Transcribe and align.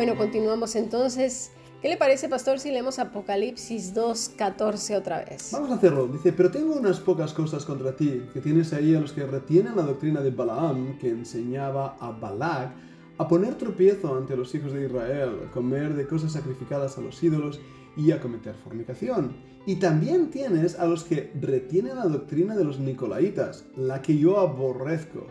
Bueno, 0.00 0.16
continuamos 0.16 0.76
entonces. 0.76 1.50
¿Qué 1.82 1.88
le 1.88 1.98
parece, 1.98 2.30
pastor, 2.30 2.58
si 2.58 2.70
leemos 2.70 2.98
Apocalipsis 2.98 3.92
2, 3.92 4.30
14 4.30 4.96
otra 4.96 5.22
vez? 5.26 5.50
Vamos 5.52 5.70
a 5.70 5.74
hacerlo. 5.74 6.06
Dice, 6.06 6.32
pero 6.32 6.50
tengo 6.50 6.74
unas 6.74 7.00
pocas 7.00 7.34
cosas 7.34 7.66
contra 7.66 7.94
ti, 7.94 8.22
que 8.32 8.40
tienes 8.40 8.72
ahí 8.72 8.94
a 8.94 9.00
los 9.00 9.12
que 9.12 9.26
retienen 9.26 9.76
la 9.76 9.82
doctrina 9.82 10.22
de 10.22 10.30
Balaam, 10.30 10.98
que 10.98 11.10
enseñaba 11.10 11.98
a 12.00 12.12
Balak 12.12 12.72
a 13.18 13.28
poner 13.28 13.56
tropiezo 13.56 14.16
ante 14.16 14.38
los 14.38 14.54
hijos 14.54 14.72
de 14.72 14.86
Israel, 14.86 15.36
a 15.46 15.50
comer 15.50 15.92
de 15.92 16.06
cosas 16.06 16.32
sacrificadas 16.32 16.96
a 16.96 17.02
los 17.02 17.22
ídolos 17.22 17.60
y 17.94 18.12
a 18.12 18.22
cometer 18.22 18.54
fornicación. 18.54 19.36
Y 19.66 19.76
también 19.76 20.30
tienes 20.30 20.78
a 20.78 20.86
los 20.86 21.04
que 21.04 21.30
retienen 21.38 21.96
la 21.96 22.06
doctrina 22.06 22.56
de 22.56 22.64
los 22.64 22.80
nicolaitas, 22.80 23.66
la 23.76 24.00
que 24.00 24.16
yo 24.16 24.40
aborrezco. 24.40 25.26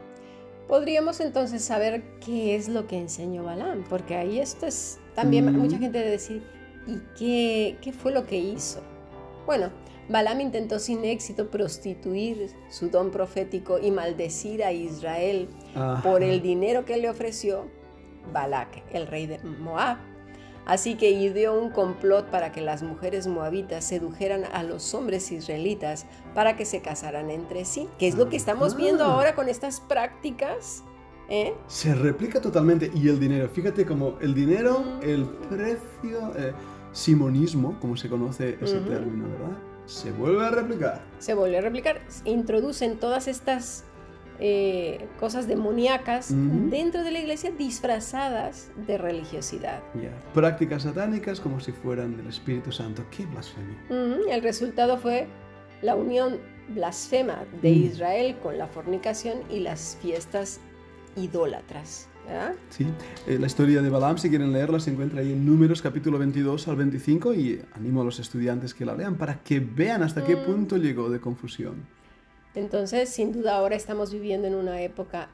Podríamos 0.69 1.19
entonces 1.19 1.63
saber 1.63 2.03
qué 2.23 2.55
es 2.55 2.69
lo 2.69 2.85
que 2.85 2.99
enseñó 2.99 3.43
Balaam, 3.43 3.83
porque 3.89 4.15
ahí 4.15 4.39
esto 4.39 4.67
es 4.67 4.99
también 5.15 5.51
mucha 5.57 5.79
gente 5.79 5.97
de 5.97 6.11
decir, 6.11 6.43
¿y 6.85 6.99
qué, 7.17 7.77
qué 7.81 7.91
fue 7.91 8.11
lo 8.11 8.27
que 8.27 8.37
hizo? 8.37 8.79
Bueno, 9.47 9.71
Balaam 10.09 10.41
intentó 10.41 10.77
sin 10.77 11.03
éxito 11.05 11.49
prostituir 11.49 12.51
su 12.69 12.89
don 12.89 13.09
profético 13.09 13.79
y 13.79 13.89
maldecir 13.89 14.63
a 14.63 14.71
Israel 14.71 15.49
por 16.03 16.21
el 16.21 16.39
dinero 16.43 16.85
que 16.85 16.97
le 16.97 17.09
ofreció 17.09 17.65
Balak, 18.31 18.83
el 18.93 19.07
rey 19.07 19.25
de 19.25 19.39
Moab. 19.39 19.97
Así 20.69 20.93
que 20.93 21.09
ideó 21.09 21.59
un 21.59 21.71
complot 21.71 22.29
para 22.29 22.51
que 22.51 22.61
las 22.61 22.83
mujeres 22.83 23.25
moabitas 23.25 23.83
sedujeran 23.83 24.43
a 24.53 24.61
los 24.61 24.93
hombres 24.93 25.31
israelitas 25.31 26.05
para 26.35 26.55
que 26.55 26.63
se 26.63 26.83
casaran 26.83 27.31
entre 27.31 27.65
sí, 27.65 27.89
que 27.97 28.07
es 28.07 28.13
lo 28.13 28.29
que 28.29 28.37
estamos 28.37 28.77
viendo 28.77 29.03
ahora 29.03 29.33
con 29.33 29.49
estas 29.49 29.79
prácticas. 29.79 30.83
¿eh? 31.27 31.55
Se 31.65 31.95
replica 31.95 32.39
totalmente. 32.39 32.91
Y 32.93 33.09
el 33.09 33.19
dinero, 33.19 33.49
fíjate 33.49 33.83
como 33.83 34.19
el 34.21 34.35
dinero, 34.35 34.99
el 35.01 35.25
precio, 35.25 36.33
eh, 36.37 36.53
simonismo, 36.91 37.75
como 37.79 37.97
se 37.97 38.07
conoce 38.07 38.59
ese 38.61 38.79
término, 38.81 39.27
¿verdad? 39.27 39.57
Se 39.87 40.11
vuelve 40.11 40.45
a 40.45 40.51
replicar. 40.51 41.01
Se 41.17 41.33
vuelve 41.33 41.57
a 41.57 41.61
replicar. 41.61 41.99
Introducen 42.25 42.99
todas 42.99 43.27
estas 43.27 43.85
eh, 44.39 45.07
cosas 45.19 45.47
demoníacas 45.47 46.33
dentro 46.69 47.03
de 47.03 47.11
la 47.11 47.19
iglesia 47.19 47.51
disfrazadas 47.51 48.71
de 48.87 48.97
religiosidad. 48.97 49.81
Prácticas 50.33 50.83
satánicas 50.83 51.39
como 51.39 51.59
si 51.59 51.71
fueran 51.71 52.15
del 52.15 52.27
Espíritu 52.27 52.71
Santo. 52.71 53.03
¡Qué 53.11 53.25
blasfemia! 53.25 53.77
El 54.31 54.41
resultado 54.41 54.97
fue 54.97 55.27
la 55.81 55.95
unión 55.95 56.39
blasfema 56.69 57.43
de 57.61 57.71
mm. 57.71 57.83
Israel 57.83 58.37
con 58.41 58.57
la 58.57 58.67
fornicación 58.67 59.39
y 59.49 59.59
las 59.59 59.97
fiestas 60.01 60.59
idólatras. 61.15 62.07
Sí, 62.69 62.85
eh, 63.27 63.39
la 63.39 63.47
historia 63.47 63.81
de 63.81 63.89
Balaam, 63.89 64.19
si 64.19 64.29
quieren 64.29 64.53
leerla, 64.53 64.79
se 64.79 64.91
encuentra 64.91 65.21
ahí 65.21 65.31
en 65.31 65.45
Números 65.45 65.81
capítulo 65.81 66.19
22 66.19 66.67
al 66.67 66.75
25 66.75 67.33
y 67.33 67.59
animo 67.73 68.01
a 68.01 68.05
los 68.05 68.19
estudiantes 68.19 68.75
que 68.75 68.85
la 68.85 68.95
lean 68.95 69.15
para 69.15 69.39
que 69.39 69.59
vean 69.59 70.03
hasta 70.03 70.23
qué 70.23 70.35
mm. 70.35 70.45
punto 70.45 70.77
llegó 70.77 71.09
de 71.09 71.19
confusión. 71.19 71.87
Entonces, 72.55 73.09
sin 73.09 73.31
duda 73.31 73.55
ahora 73.55 73.75
estamos 73.75 74.11
viviendo 74.11 74.47
en 74.47 74.55
una 74.55 74.81
época 74.81 75.29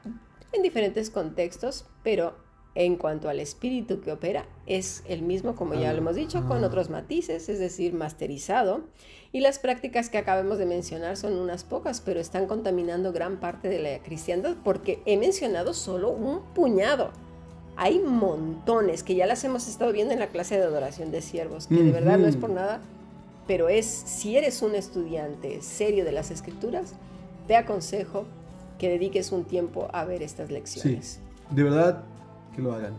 en 0.52 0.62
diferentes 0.62 1.10
contextos, 1.10 1.86
pero 2.02 2.34
en 2.76 2.96
cuanto 2.96 3.30
al 3.30 3.40
espíritu 3.40 4.02
que 4.02 4.12
opera, 4.12 4.44
es 4.66 5.02
el 5.08 5.22
mismo, 5.22 5.56
como 5.56 5.74
ya 5.74 5.92
lo 5.92 5.98
hemos 5.98 6.14
dicho, 6.14 6.46
con 6.46 6.62
otros 6.62 6.90
matices, 6.90 7.48
es 7.48 7.58
decir, 7.58 7.94
masterizado. 7.94 8.82
Y 9.32 9.40
las 9.40 9.58
prácticas 9.58 10.10
que 10.10 10.18
acabamos 10.18 10.58
de 10.58 10.66
mencionar 10.66 11.16
son 11.16 11.38
unas 11.38 11.64
pocas, 11.64 12.02
pero 12.02 12.20
están 12.20 12.46
contaminando 12.46 13.12
gran 13.12 13.40
parte 13.40 13.68
de 13.68 13.78
la 13.78 14.02
cristiandad, 14.02 14.56
porque 14.62 15.00
he 15.06 15.16
mencionado 15.16 15.72
solo 15.72 16.10
un 16.10 16.42
puñado. 16.54 17.12
Hay 17.76 17.98
montones 17.98 19.02
que 19.02 19.14
ya 19.14 19.26
las 19.26 19.42
hemos 19.44 19.68
estado 19.68 19.92
viendo 19.92 20.12
en 20.12 20.20
la 20.20 20.28
clase 20.28 20.58
de 20.58 20.64
adoración 20.64 21.10
de 21.10 21.22
siervos, 21.22 21.68
que 21.68 21.82
de 21.82 21.92
verdad 21.92 22.18
no 22.18 22.26
es 22.26 22.36
por 22.36 22.50
nada, 22.50 22.80
pero 23.46 23.68
es, 23.68 23.86
si 23.86 24.36
eres 24.36 24.62
un 24.62 24.74
estudiante 24.74 25.62
serio 25.62 26.04
de 26.04 26.12
las 26.12 26.30
escrituras, 26.30 26.94
te 27.46 27.56
aconsejo 27.56 28.24
que 28.78 28.88
dediques 28.88 29.32
un 29.32 29.44
tiempo 29.44 29.88
a 29.92 30.04
ver 30.04 30.22
estas 30.22 30.50
lecciones. 30.50 31.06
Sí, 31.06 31.54
de 31.54 31.62
verdad 31.62 32.04
que 32.54 32.62
lo 32.62 32.72
hagan. 32.72 32.94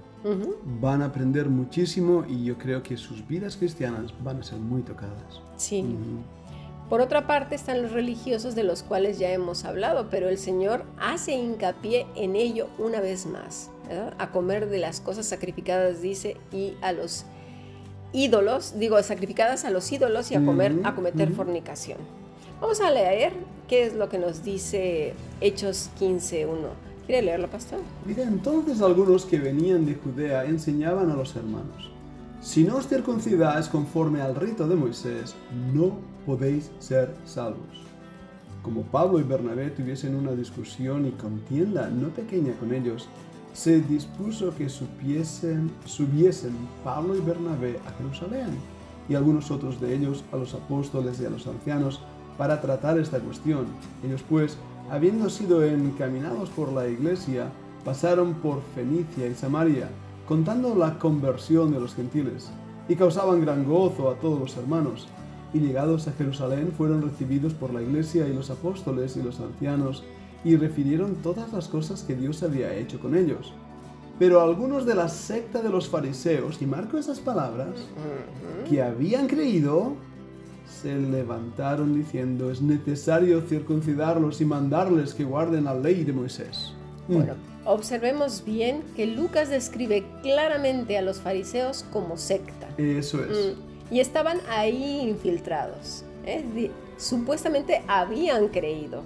Van 0.82 1.02
a 1.02 1.06
aprender 1.06 1.48
muchísimo 1.48 2.26
y 2.28 2.44
yo 2.44 2.58
creo 2.58 2.84
que 2.84 2.98
sus 2.98 3.26
vidas 3.26 3.56
cristianas 3.56 4.14
van 4.24 4.42
a 4.42 4.44
ser 4.44 4.60
muy 4.60 4.82
tocadas. 4.82 5.42
Sí. 5.56 5.86
Por 6.90 7.02
otra 7.02 7.28
parte 7.28 7.56
están 7.56 7.82
los 7.82 7.92
religiosos 7.92 8.56
de 8.56 8.64
los 8.64 8.84
cuales 8.84 9.20
ya 9.20 9.32
hemos 9.32 9.64
hablado, 9.66 10.10
pero 10.10 10.28
el 10.30 10.38
Señor 10.38 10.86
hace 11.00 11.34
hincapié 11.34 12.08
en 12.16 12.36
ello 12.36 12.68
una 12.78 13.00
vez 13.00 13.26
más. 13.26 13.70
A 14.18 14.32
comer 14.32 14.70
de 14.70 14.80
las 14.80 15.00
cosas 15.00 15.26
sacrificadas, 15.26 16.02
dice, 16.02 16.38
y 16.52 16.74
a 16.82 16.92
los 16.92 17.26
ídolos, 18.18 18.74
digo, 18.80 19.02
sacrificadas 19.04 19.64
a 19.64 19.70
los 19.70 19.92
ídolos 19.92 20.32
y 20.32 20.36
a 20.36 20.44
comer, 20.44 20.76
a 20.84 20.96
cometer 20.96 21.32
fornicación. 21.32 22.00
Vamos 22.60 22.82
a 22.82 22.90
leer 22.90 23.34
qué 23.68 23.86
es 23.86 23.94
lo 23.94 24.10
que 24.10 24.18
nos 24.18 24.44
dice 24.44 25.14
Hechos 25.40 25.92
15.1. 26.00 26.48
¿Quiere 27.06 27.22
leerlo, 27.22 27.48
pastor? 27.48 27.80
Mira, 28.06 28.24
entonces 28.24 28.82
algunos 28.82 29.24
que 29.26 29.38
venían 29.38 29.86
de 29.86 29.94
Judea 29.94 30.46
enseñaban 30.46 31.12
a 31.12 31.16
los 31.16 31.36
hermanos, 31.36 31.92
si 32.42 32.64
no 32.64 32.78
os 32.78 32.88
circuncidáis 32.88 33.68
conforme 33.68 34.22
al 34.22 34.36
rito 34.36 34.68
de 34.68 34.76
Moisés, 34.76 35.36
no 35.74 35.98
podéis 36.26 36.72
ser 36.80 37.14
salvos. 37.26 37.84
Como 38.64 38.82
Pablo 38.84 39.20
y 39.20 39.24
Bernabé 39.24 39.70
tuviesen 39.70 40.16
una 40.16 40.32
discusión 40.32 41.06
y 41.06 41.12
contienda 41.12 41.90
no 41.90 42.10
pequeña 42.10 42.54
con 42.54 42.74
ellos, 42.74 43.08
se 43.58 43.82
dispuso 43.82 44.54
que 44.56 44.70
subiesen 44.70 45.72
Pablo 46.84 47.16
y 47.16 47.22
Bernabé 47.22 47.80
a 47.88 47.92
Jerusalén 47.98 48.50
y 49.10 49.16
algunos 49.16 49.50
otros 49.50 49.82
de 49.82 49.96
ellos 49.96 50.24
a 50.32 50.38
los 50.38 50.54
apóstoles 50.54 51.20
y 51.20 51.26
a 51.26 51.32
los 51.32 51.48
ancianos 51.48 52.00
para 52.38 52.62
tratar 52.62 53.00
esta 53.00 53.20
cuestión. 53.20 53.66
Ellos 54.06 54.24
pues, 54.30 54.60
habiendo 54.92 55.28
sido 55.32 55.66
encaminados 55.66 56.52
por 56.52 56.72
la 56.72 56.88
iglesia, 56.88 57.50
pasaron 57.84 58.36
por 58.36 58.62
Fenicia 58.76 59.26
y 59.26 59.34
Samaria, 59.34 59.90
contando 60.28 60.76
la 60.76 61.00
conversión 61.00 61.72
de 61.72 61.80
los 61.80 61.96
gentiles, 61.96 62.52
y 62.88 62.96
causaban 62.96 63.42
gran 63.42 63.66
gozo 63.66 64.12
a 64.12 64.20
todos 64.20 64.40
los 64.40 64.56
hermanos. 64.56 65.08
Y 65.52 65.62
llegados 65.62 66.08
a 66.08 66.12
Jerusalén 66.12 66.74
fueron 66.78 67.02
recibidos 67.02 67.56
por 67.56 67.74
la 67.74 67.82
iglesia 67.82 68.28
y 68.28 68.36
los 68.36 68.52
apóstoles 68.52 69.18
y 69.18 69.24
los 69.24 69.40
ancianos, 69.40 70.04
y 70.44 70.56
refirieron 70.56 71.16
todas 71.16 71.52
las 71.52 71.68
cosas 71.68 72.04
que 72.04 72.16
Dios 72.16 72.44
había 72.44 72.74
hecho 72.74 73.00
con 73.00 73.16
ellos. 73.16 73.54
Pero 74.20 74.42
algunos 74.42 74.86
de 74.86 74.96
la 74.96 75.10
secta 75.10 75.62
de 75.62 75.70
los 75.70 75.88
fariseos, 75.88 76.62
y 76.62 76.66
marco 76.66 76.98
esas 76.98 77.20
palabras, 77.20 77.88
que 78.68 78.82
habían 78.82 79.28
creído, 79.28 79.96
se 80.82 80.96
levantaron 80.96 81.94
diciendo, 81.96 82.52
es 82.52 82.62
necesario 82.62 83.42
circuncidarlos 83.42 84.42
y 84.42 84.46
mandarles 84.46 85.14
que 85.14 85.24
guarden 85.24 85.66
la 85.66 85.76
ley 85.76 86.04
de 86.04 86.14
Moisés. 86.14 86.74
Mm. 87.08 87.14
Bueno, 87.14 87.34
observemos 87.66 88.44
bien 88.44 88.82
que 88.96 89.06
Lucas 89.06 89.50
describe 89.50 90.06
claramente 90.22 90.98
a 90.98 91.02
los 91.02 91.20
fariseos 91.22 91.86
como 91.92 92.18
secta. 92.18 92.70
Eso 92.78 93.24
es. 93.24 93.56
Mm. 93.56 93.94
Y 93.94 94.00
estaban 94.00 94.40
ahí 94.50 95.02
infiltrados. 95.02 96.04
¿eh? 96.26 96.72
Supuestamente 96.98 97.84
habían 97.88 98.50
creído, 98.50 99.04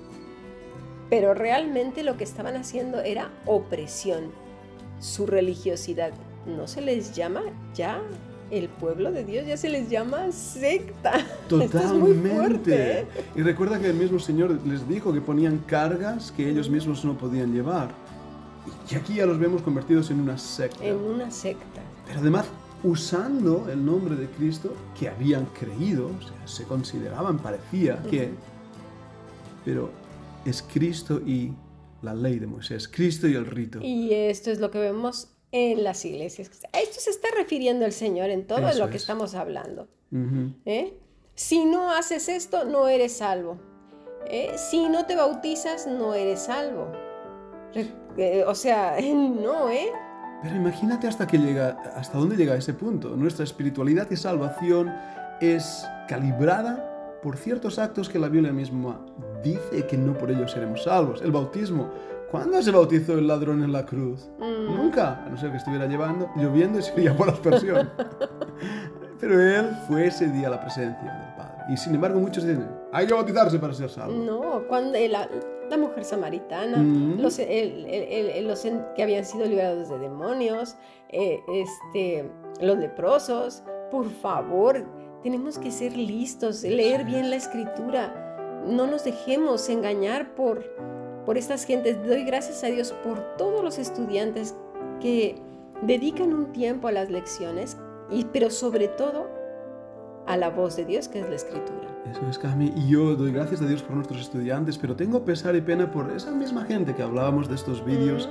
pero 1.11 1.33
realmente 1.33 2.03
lo 2.03 2.15
que 2.15 2.23
estaban 2.23 2.55
haciendo 2.55 3.01
era 3.01 3.31
opresión. 3.45 4.31
Su 5.01 5.27
religiosidad 5.27 6.13
no 6.45 6.67
se 6.67 6.79
les 6.79 7.13
llama 7.13 7.41
ya 7.75 8.01
el 8.49 8.69
pueblo 8.69 9.11
de 9.11 9.25
Dios 9.25 9.45
ya 9.45 9.57
se 9.57 9.67
les 9.67 9.89
llama 9.89 10.31
secta. 10.31 11.11
Totalmente. 11.49 12.99
¿eh? 13.01 13.07
Y 13.35 13.41
recuerda 13.41 13.77
que 13.77 13.87
el 13.87 13.95
mismo 13.95 14.19
Señor 14.19 14.57
les 14.65 14.87
dijo 14.87 15.11
que 15.11 15.19
ponían 15.19 15.57
cargas 15.67 16.31
que 16.31 16.49
ellos 16.49 16.69
mismos 16.69 17.03
no 17.03 17.17
podían 17.17 17.53
llevar. 17.53 17.89
Y 18.89 18.95
aquí 18.95 19.15
ya 19.15 19.25
los 19.25 19.37
vemos 19.37 19.61
convertidos 19.63 20.11
en 20.11 20.21
una 20.21 20.37
secta. 20.37 20.85
En 20.85 20.95
una 20.95 21.29
secta. 21.29 21.81
Pero 22.07 22.21
además 22.21 22.45
usando 22.83 23.67
el 23.69 23.85
nombre 23.85 24.15
de 24.15 24.27
Cristo 24.27 24.73
que 24.97 25.09
habían 25.09 25.45
creído, 25.47 26.07
o 26.07 26.21
sea, 26.21 26.47
se 26.47 26.63
consideraban, 26.63 27.37
parecía 27.37 28.01
que, 28.03 28.31
pero 29.65 30.00
es 30.45 30.61
Cristo 30.61 31.21
y 31.25 31.53
la 32.01 32.13
ley 32.13 32.39
de 32.39 32.47
Moisés, 32.47 32.87
Cristo 32.87 33.27
y 33.27 33.35
el 33.35 33.45
rito. 33.45 33.79
Y 33.81 34.13
esto 34.13 34.51
es 34.51 34.59
lo 34.59 34.71
que 34.71 34.79
vemos 34.79 35.29
en 35.51 35.83
las 35.83 36.03
iglesias. 36.05 36.49
A 36.73 36.79
esto 36.79 36.99
se 36.99 37.11
está 37.11 37.27
refiriendo 37.37 37.85
el 37.85 37.91
Señor 37.91 38.29
en 38.29 38.47
todo 38.47 38.73
lo 38.73 38.89
que 38.89 38.97
estamos 38.97 39.35
hablando. 39.35 39.87
¿Eh? 40.65 40.93
Si 41.35 41.65
no 41.65 41.91
haces 41.91 42.29
esto, 42.29 42.65
no 42.65 42.87
eres 42.87 43.13
salvo. 43.13 43.57
¿Eh? 44.27 44.51
Si 44.57 44.87
no 44.87 45.05
te 45.05 45.15
bautizas, 45.15 45.87
no 45.87 46.13
eres 46.13 46.41
salvo. 46.43 46.91
Eh, 48.17 48.43
o 48.45 48.55
sea, 48.55 48.97
no, 49.13 49.69
¿eh? 49.69 49.87
Pero 50.43 50.55
imagínate 50.55 51.07
hasta 51.07 51.27
que 51.27 51.37
llega, 51.37 51.69
hasta 51.95 52.17
dónde 52.17 52.35
llega 52.35 52.55
ese 52.55 52.73
punto. 52.73 53.15
Nuestra 53.15 53.43
espiritualidad 53.43 54.09
y 54.09 54.15
salvación 54.15 54.91
es 55.39 55.85
calibrada 56.07 57.19
por 57.21 57.37
ciertos 57.37 57.77
actos 57.77 58.09
que 58.09 58.17
la 58.17 58.27
Biblia 58.27 58.51
misma 58.51 59.05
dice 59.43 59.85
que 59.87 59.97
no 59.97 60.13
por 60.17 60.29
ellos 60.31 60.51
seremos 60.51 60.83
salvos. 60.83 61.21
El 61.21 61.31
bautismo 61.31 61.89
¿Cuándo 62.31 62.61
se 62.61 62.71
bautizó 62.71 63.17
el 63.17 63.27
ladrón 63.27 63.61
en 63.61 63.73
la 63.73 63.85
cruz? 63.85 64.29
Mm. 64.39 64.73
Nunca, 64.77 65.21
a 65.25 65.29
no 65.29 65.37
ser 65.37 65.51
que 65.51 65.57
estuviera 65.57 65.85
llevando, 65.85 66.29
lloviendo 66.37 66.79
y 66.79 66.81
sería 66.81 67.13
por 67.13 67.27
aspersión. 67.29 67.89
Pero 69.19 69.39
él 69.41 69.69
fue 69.87 70.07
ese 70.07 70.27
día 70.29 70.47
a 70.47 70.51
la 70.51 70.61
presencia 70.61 70.97
del 71.11 71.35
Padre. 71.35 71.63
Y 71.73 71.75
sin 71.77 71.93
embargo 71.93 72.19
muchos 72.21 72.45
dicen, 72.45 72.67
hay 72.93 73.05
que 73.05 73.13
bautizarse 73.13 73.59
para 73.59 73.73
ser 73.73 73.89
salvo. 73.89 74.13
No, 74.13 74.63
cuando 74.69 74.97
la, 75.09 75.27
la 75.69 75.77
mujer 75.77 76.05
samaritana, 76.05 76.77
Mm. 76.77 77.19
los, 77.19 77.37
el- 77.37 77.85
el- 77.85 78.29
el- 78.29 78.47
los 78.47 78.63
en- 78.65 78.83
que 78.95 79.03
habían 79.03 79.25
sido 79.25 79.45
liberados 79.45 79.89
de 79.89 79.99
demonios, 79.99 80.75
eh, 81.09 81.41
este, 81.53 82.31
los 82.61 82.77
leprosos, 82.77 83.61
por 83.91 84.09
favor, 84.09 84.85
tenemos 85.21 85.59
que 85.59 85.69
ser 85.69 85.95
listos, 85.95 86.63
leer 86.63 87.03
bien 87.03 87.29
la 87.29 87.35
escritura. 87.35 88.20
No 88.67 88.87
nos 88.87 89.03
dejemos 89.03 89.67
engañar 89.69 90.35
por, 90.35 90.63
por 91.25 91.37
estas 91.37 91.65
gentes. 91.65 91.97
Doy 92.05 92.23
gracias 92.23 92.63
a 92.63 92.67
Dios 92.67 92.93
por 93.03 93.19
todos 93.37 93.63
los 93.63 93.77
estudiantes 93.77 94.55
que 94.99 95.35
dedican 95.81 96.33
un 96.33 96.51
tiempo 96.51 96.87
a 96.87 96.91
las 96.91 97.09
lecciones, 97.09 97.77
y, 98.09 98.25
pero 98.25 98.49
sobre 98.49 98.87
todo 98.87 99.27
a 100.27 100.37
la 100.37 100.49
voz 100.49 100.75
de 100.75 100.85
Dios, 100.85 101.07
que 101.07 101.19
es 101.21 101.29
la 101.29 101.35
escritura. 101.35 101.87
Eso 102.11 102.21
es, 102.29 102.37
Cami. 102.37 102.71
Y 102.75 102.89
yo 102.89 103.15
doy 103.15 103.31
gracias 103.31 103.61
a 103.61 103.65
Dios 103.65 103.81
por 103.81 103.95
nuestros 103.95 104.21
estudiantes, 104.21 104.77
pero 104.77 104.95
tengo 104.95 105.23
pesar 105.25 105.55
y 105.55 105.61
pena 105.61 105.89
por 105.89 106.11
esa 106.11 106.31
misma 106.31 106.65
gente 106.65 106.93
que 106.93 107.01
hablábamos 107.01 107.47
de 107.49 107.55
estos 107.55 107.83
vídeos. 107.83 108.29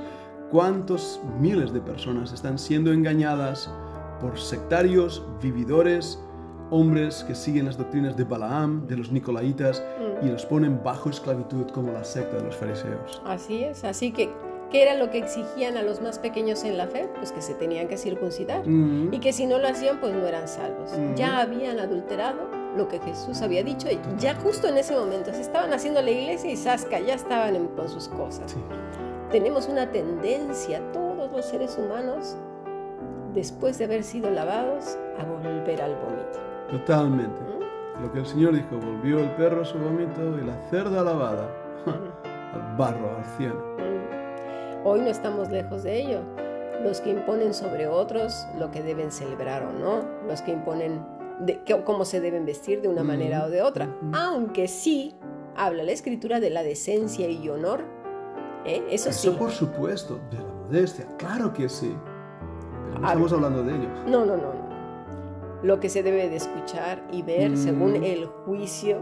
¿Cuántos 0.49 1.21
miles 1.39 1.73
de 1.73 1.81
personas 1.81 2.31
están 2.31 2.59
siendo 2.59 2.93
engañadas 2.93 3.69
por 4.19 4.37
sectarios, 4.39 5.25
vividores, 5.41 6.19
hombres 6.69 7.23
que 7.25 7.35
siguen 7.35 7.65
las 7.65 7.77
doctrinas 7.77 8.15
de 8.15 8.23
Balaam, 8.23 8.87
de 8.87 8.97
los 8.97 9.11
Nicolaitas, 9.11 9.83
Mm. 9.99 10.10
Y 10.21 10.27
los 10.29 10.45
ponen 10.45 10.81
bajo 10.83 11.09
esclavitud 11.09 11.67
como 11.71 11.91
la 11.91 12.03
secta 12.03 12.37
de 12.37 12.43
los 12.43 12.55
fariseos? 12.55 13.21
Así 13.25 13.63
es, 13.63 13.83
así 13.83 14.11
que, 14.11 14.29
¿qué 14.69 14.83
era 14.83 14.95
lo 14.95 15.09
que 15.09 15.17
exigían 15.17 15.77
a 15.77 15.81
los 15.83 16.01
más 16.01 16.19
pequeños 16.19 16.63
en 16.63 16.77
la 16.77 16.87
fe? 16.87 17.09
Pues 17.17 17.31
que 17.31 17.41
se 17.41 17.53
tenían 17.55 17.87
que 17.87 17.97
circuncidar. 17.97 18.67
Mm. 18.67 19.13
Y 19.13 19.19
que 19.19 19.33
si 19.33 19.45
no 19.45 19.57
lo 19.57 19.67
hacían, 19.67 19.99
pues 19.99 20.13
no 20.13 20.25
eran 20.25 20.47
salvos. 20.47 20.91
Ujú. 20.93 21.15
Ya 21.15 21.39
habían 21.41 21.79
adulterado 21.79 22.49
lo 22.77 22.87
que 22.87 22.99
Jesús 22.99 23.41
había 23.41 23.63
dicho 23.63 23.89
y 23.89 23.99
ya 24.17 24.33
justo 24.35 24.67
en 24.67 24.77
ese 24.77 24.95
momento 24.95 25.33
se 25.33 25.41
estaban 25.41 25.73
haciendo 25.73 26.01
la 26.01 26.11
iglesia 26.11 26.49
y 26.51 26.55
Sasca 26.55 26.99
ya 26.99 27.15
estaban 27.15 27.55
en- 27.55 27.67
con 27.67 27.89
sus 27.89 28.07
cosas. 28.07 28.51
Sí. 28.51 28.57
Tenemos 29.31 29.67
una 29.67 29.91
tendencia, 29.91 30.81
todos 30.93 31.31
los 31.31 31.45
seres 31.45 31.77
humanos, 31.77 32.35
después 33.33 33.77
de 33.77 33.85
haber 33.85 34.03
sido 34.03 34.29
lavados, 34.29 34.97
a 35.19 35.23
volver 35.25 35.81
al 35.81 35.95
vómito. 35.95 36.39
Totalmente. 36.69 37.39
¿Mm? 37.41 37.60
Lo 37.99 38.11
que 38.11 38.19
el 38.19 38.25
Señor 38.25 38.53
dijo, 38.53 38.77
volvió 38.77 39.19
el 39.19 39.29
perro 39.31 39.61
a 39.61 39.65
su 39.65 39.77
vómito 39.77 40.37
y 40.39 40.45
la 40.45 40.55
cerda 40.69 41.03
lavada 41.03 41.49
al 41.85 42.77
barro, 42.77 43.17
al 43.17 43.25
cielo. 43.37 43.75
Mm. 43.77 44.87
Hoy 44.87 45.01
no 45.01 45.07
estamos 45.07 45.49
lejos 45.49 45.83
de 45.83 46.01
ello. 46.01 46.19
Los 46.83 47.01
que 47.01 47.11
imponen 47.11 47.53
sobre 47.53 47.87
otros 47.87 48.47
lo 48.57 48.71
que 48.71 48.81
deben 48.81 49.11
celebrar 49.11 49.63
o 49.63 49.71
no, 49.71 50.03
los 50.27 50.41
que 50.41 50.51
imponen 50.51 51.05
de, 51.39 51.61
cómo 51.85 52.05
se 52.05 52.19
deben 52.19 52.45
vestir 52.45 52.81
de 52.81 52.87
una 52.87 53.03
manera 53.03 53.45
o 53.45 53.49
de 53.49 53.61
otra. 53.61 53.85
ujú. 53.85 54.15
Aunque 54.15 54.67
sí 54.67 55.15
habla 55.55 55.83
la 55.83 55.91
escritura 55.91 56.39
de 56.39 56.49
la 56.49 56.63
decencia 56.63 57.29
y 57.29 57.47
honor. 57.49 57.81
¿eh? 58.65 58.83
Eso 58.89 59.11
sí. 59.11 59.27
Eso 59.27 59.37
por 59.37 59.51
supuesto, 59.51 60.19
de 60.31 60.37
la 60.37 60.53
modestia, 60.53 61.05
claro 61.17 61.53
que 61.53 61.69
sí. 61.69 61.95
Pero 62.87 62.99
no 62.99 63.07
estamos 63.07 63.33
hablando 63.33 63.63
de 63.63 63.75
ellos. 63.75 63.89
No, 64.07 64.25
no, 64.25 64.37
no. 64.37 64.60
Lo 65.63 65.79
que 65.79 65.89
se 65.89 66.03
debe 66.03 66.29
de 66.29 66.37
escuchar 66.37 67.03
y 67.11 67.21
ver 67.21 67.51
Mm. 67.51 67.57
según 67.57 68.03
el 68.03 68.25
juicio, 68.25 68.99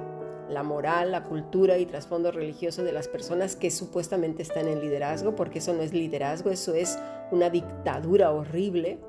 la 0.49 0.63
moral, 0.63 1.11
la 1.11 1.23
cultura 1.23 1.77
y 1.77 1.85
trasfondo 1.85 2.31
religioso 2.31 2.83
de 2.83 2.91
las 2.91 3.07
personas 3.07 3.55
que 3.55 3.69
supuestamente 3.71 4.41
están 4.41 4.67
en 4.67 4.81
liderazgo, 4.81 5.35
porque 5.35 5.59
eso 5.59 5.73
no 5.73 5.81
es 5.83 5.93
liderazgo, 5.93 6.49
eso 6.49 6.73
es 6.73 6.97
una 7.31 7.49
dictadura 7.49 8.31
horrible, 8.31 8.99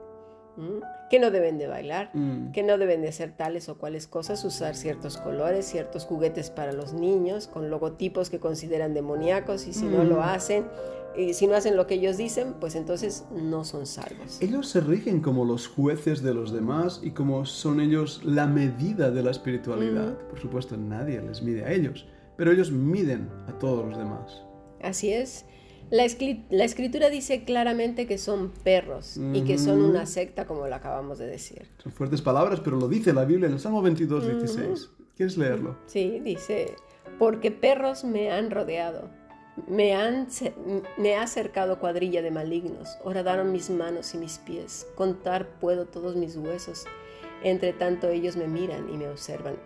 que 1.10 1.18
no 1.18 1.30
deben 1.30 1.58
de 1.58 1.66
bailar, 1.66 2.10
Mm. 2.14 2.52
que 2.52 2.62
no 2.62 2.78
deben 2.78 3.02
de 3.02 3.08
hacer 3.08 3.32
tales 3.32 3.68
o 3.68 3.78
cuales 3.78 4.06
cosas, 4.06 4.44
usar 4.44 4.76
ciertos 4.76 5.16
colores, 5.16 5.66
ciertos 5.66 6.04
juguetes 6.04 6.50
para 6.50 6.72
los 6.72 6.92
niños, 6.92 7.46
con 7.48 7.70
logotipos 7.70 8.30
que 8.30 8.38
consideran 8.38 8.94
demoníacos 8.94 9.66
y 9.66 9.72
si 9.72 9.84
no 9.86 10.04
lo 10.04 10.16
Mm. 10.16 10.20
hacen, 10.22 10.64
y 11.16 11.34
si 11.34 11.48
no 11.48 11.56
hacen 11.56 11.76
lo 11.76 11.88
que 11.88 11.94
ellos 11.94 12.16
dicen, 12.16 12.54
pues 12.60 12.76
entonces 12.76 13.24
no 13.32 13.64
son 13.64 13.86
salvos. 13.86 14.40
Ellos 14.40 14.68
se 14.68 14.80
rigen 14.80 15.20
como 15.20 15.44
los 15.44 15.66
jueces 15.66 16.22
de 16.22 16.32
los 16.34 16.52
demás 16.52 17.00
y 17.02 17.10
como 17.10 17.44
son 17.46 17.80
ellos 17.80 18.22
la 18.24 18.46
medida 18.46 19.10
de 19.10 19.22
la 19.24 19.32
espiritualidad. 19.32 20.16
Por 20.28 20.38
supuesto, 20.38 20.76
nadie 20.76 21.20
les 21.20 21.42
mide 21.42 21.64
a 21.64 21.72
ellos, 21.72 22.06
pero 22.36 22.52
ellos 22.52 22.70
miden 22.70 23.28
a 23.48 23.58
todos 23.58 23.84
los 23.88 23.98
demás. 23.98 24.42
Así 24.82 25.12
es. 25.12 25.44
La, 25.90 26.04
escri- 26.04 26.44
la 26.50 26.64
escritura 26.64 27.10
dice 27.10 27.44
claramente 27.44 28.06
que 28.06 28.16
son 28.16 28.50
perros 28.50 29.16
y 29.34 29.42
que 29.42 29.58
son 29.58 29.82
una 29.82 30.06
secta, 30.06 30.46
como 30.46 30.66
lo 30.68 30.74
acabamos 30.74 31.18
de 31.18 31.26
decir. 31.26 31.68
Son 31.82 31.90
fuertes 31.92 32.22
palabras, 32.22 32.60
pero 32.60 32.76
lo 32.78 32.88
dice 32.88 33.12
la 33.12 33.24
Biblia 33.24 33.46
en 33.48 33.54
el 33.54 33.60
Salmo 33.60 33.82
22, 33.82 34.26
16. 34.38 34.90
¿Quieres 35.16 35.36
leerlo? 35.36 35.76
Sí, 35.86 36.20
dice, 36.20 36.74
porque 37.18 37.50
perros 37.50 38.04
me 38.04 38.30
han 38.30 38.50
rodeado, 38.50 39.10
me, 39.66 39.94
han, 39.94 40.28
me 40.96 41.16
ha 41.16 41.26
cercado 41.26 41.78
cuadrilla 41.80 42.22
de 42.22 42.30
malignos, 42.30 42.96
horadaron 43.04 43.50
mis 43.52 43.68
manos 43.68 44.14
y 44.14 44.18
mis 44.18 44.38
pies, 44.38 44.86
contar 44.94 45.58
puedo 45.60 45.86
todos 45.86 46.14
mis 46.16 46.36
huesos, 46.36 46.84
entre 47.42 47.72
tanto 47.72 48.08
ellos 48.08 48.36
me 48.36 48.46
miran 48.46 48.88
y 48.88 48.96
me 48.96 49.08
observan. 49.08 49.56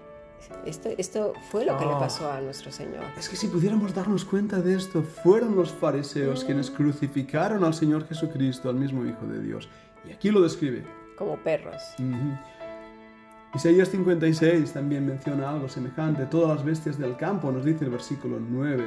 Esto, 0.67 0.89
esto 0.97 1.33
fue 1.51 1.65
lo 1.65 1.77
que 1.79 1.85
le 1.85 1.93
Oh. 1.93 1.99
pasó 1.99 2.31
a 2.31 2.41
nuestro 2.41 2.71
Señor. 2.73 3.05
Es 3.19 3.29
que 3.29 3.37
si 3.37 3.47
pudiéramos 3.49 3.95
darnos 3.95 4.25
cuenta 4.25 4.61
de 4.61 4.75
esto, 4.77 5.03
fueron 5.03 5.55
los 5.57 5.73
fariseos 5.73 6.45
quienes 6.45 6.71
crucificaron 6.71 7.65
al 7.65 7.75
Señor 7.75 8.07
Jesucristo, 8.07 8.69
al 8.69 8.77
mismo 8.77 9.05
Hijo 9.05 9.27
de 9.27 9.41
Dios. 9.43 9.69
Y 10.09 10.13
aquí 10.13 10.31
lo 10.31 10.41
describe. 10.43 10.85
Como 11.17 11.37
perros. 11.39 11.81
Ujú. 11.99 12.37
Isaías 13.55 13.89
56 13.91 14.73
también 14.73 15.07
menciona 15.07 15.51
algo 15.51 15.69
semejante. 15.69 16.27
Todas 16.27 16.57
las 16.57 16.65
bestias 16.65 16.99
del 16.99 17.17
campo, 17.17 17.53
nos 17.53 17.65
dice 17.65 17.85
el 17.85 17.91
versículo 17.91 18.39
9. 18.41 18.85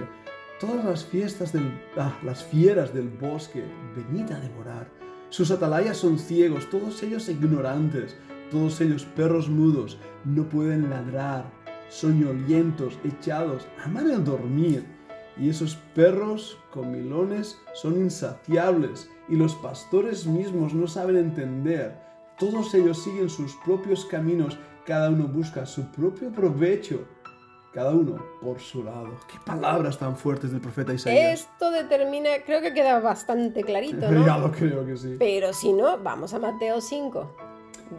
Todas 0.59 0.83
las 0.83 1.06
fiestas 1.06 1.54
del, 1.54 1.71
ah, 1.98 2.18
las 2.24 2.44
fieras 2.44 2.94
del 2.94 3.07
bosque, 3.07 3.63
venid 3.95 4.31
a 4.31 4.39
devorar. 4.39 4.88
Sus 5.30 5.51
atalayas 5.51 5.98
son 5.98 6.19
ciegos, 6.19 6.69
todos 6.69 7.01
ellos 7.04 7.30
ignorantes, 7.30 8.18
todos 8.51 8.79
ellos 8.81 9.05
perros 9.05 9.49
mudos, 9.49 9.97
no 10.25 10.44
pueden 10.49 10.89
ladrar, 10.89 11.45
soñolientos, 11.89 12.97
echados, 13.03 13.67
aman 13.83 14.09
el 14.09 14.23
dormir. 14.23 14.85
Y 15.39 15.49
esos 15.49 15.75
perros 15.94 16.57
comilones 16.71 17.59
son 17.73 17.97
insaciables, 17.97 19.09
y 19.30 19.35
los 19.35 19.54
pastores 19.56 20.25
mismos 20.25 20.73
no 20.73 20.87
saben 20.87 21.18
entender. 21.18 21.99
Todos 22.39 22.73
ellos 22.73 23.04
siguen 23.04 23.30
sus 23.30 23.56
propios 23.57 24.06
caminos, 24.06 24.57
cada 24.85 25.09
uno 25.09 25.27
busca 25.27 25.66
su 25.66 25.92
propio 25.92 26.31
provecho, 26.31 27.06
cada 27.73 27.92
uno 27.92 28.16
por 28.42 28.59
su 28.59 28.83
lado. 28.83 29.09
Qué 29.31 29.37
palabras 29.45 29.99
tan 29.99 30.16
fuertes 30.18 30.51
del 30.51 30.61
profeta 30.61 30.94
Isaías. 30.94 31.42
Esto 31.42 31.69
determina, 31.69 32.30
creo 32.45 32.61
que 32.61 32.73
queda 32.73 32.99
bastante 32.99 33.63
clarito, 33.63 34.01
Ya 34.09 34.09
¿no? 34.09 34.39
lo 34.39 34.51
creo 34.51 34.85
que 34.85 34.97
sí. 34.97 35.16
Pero 35.19 35.54
si 35.54 35.73
no, 35.73 35.99
vamos 35.99 36.33
a 36.33 36.39
Mateo 36.39 36.81
5, 36.81 37.35
de 37.45 37.46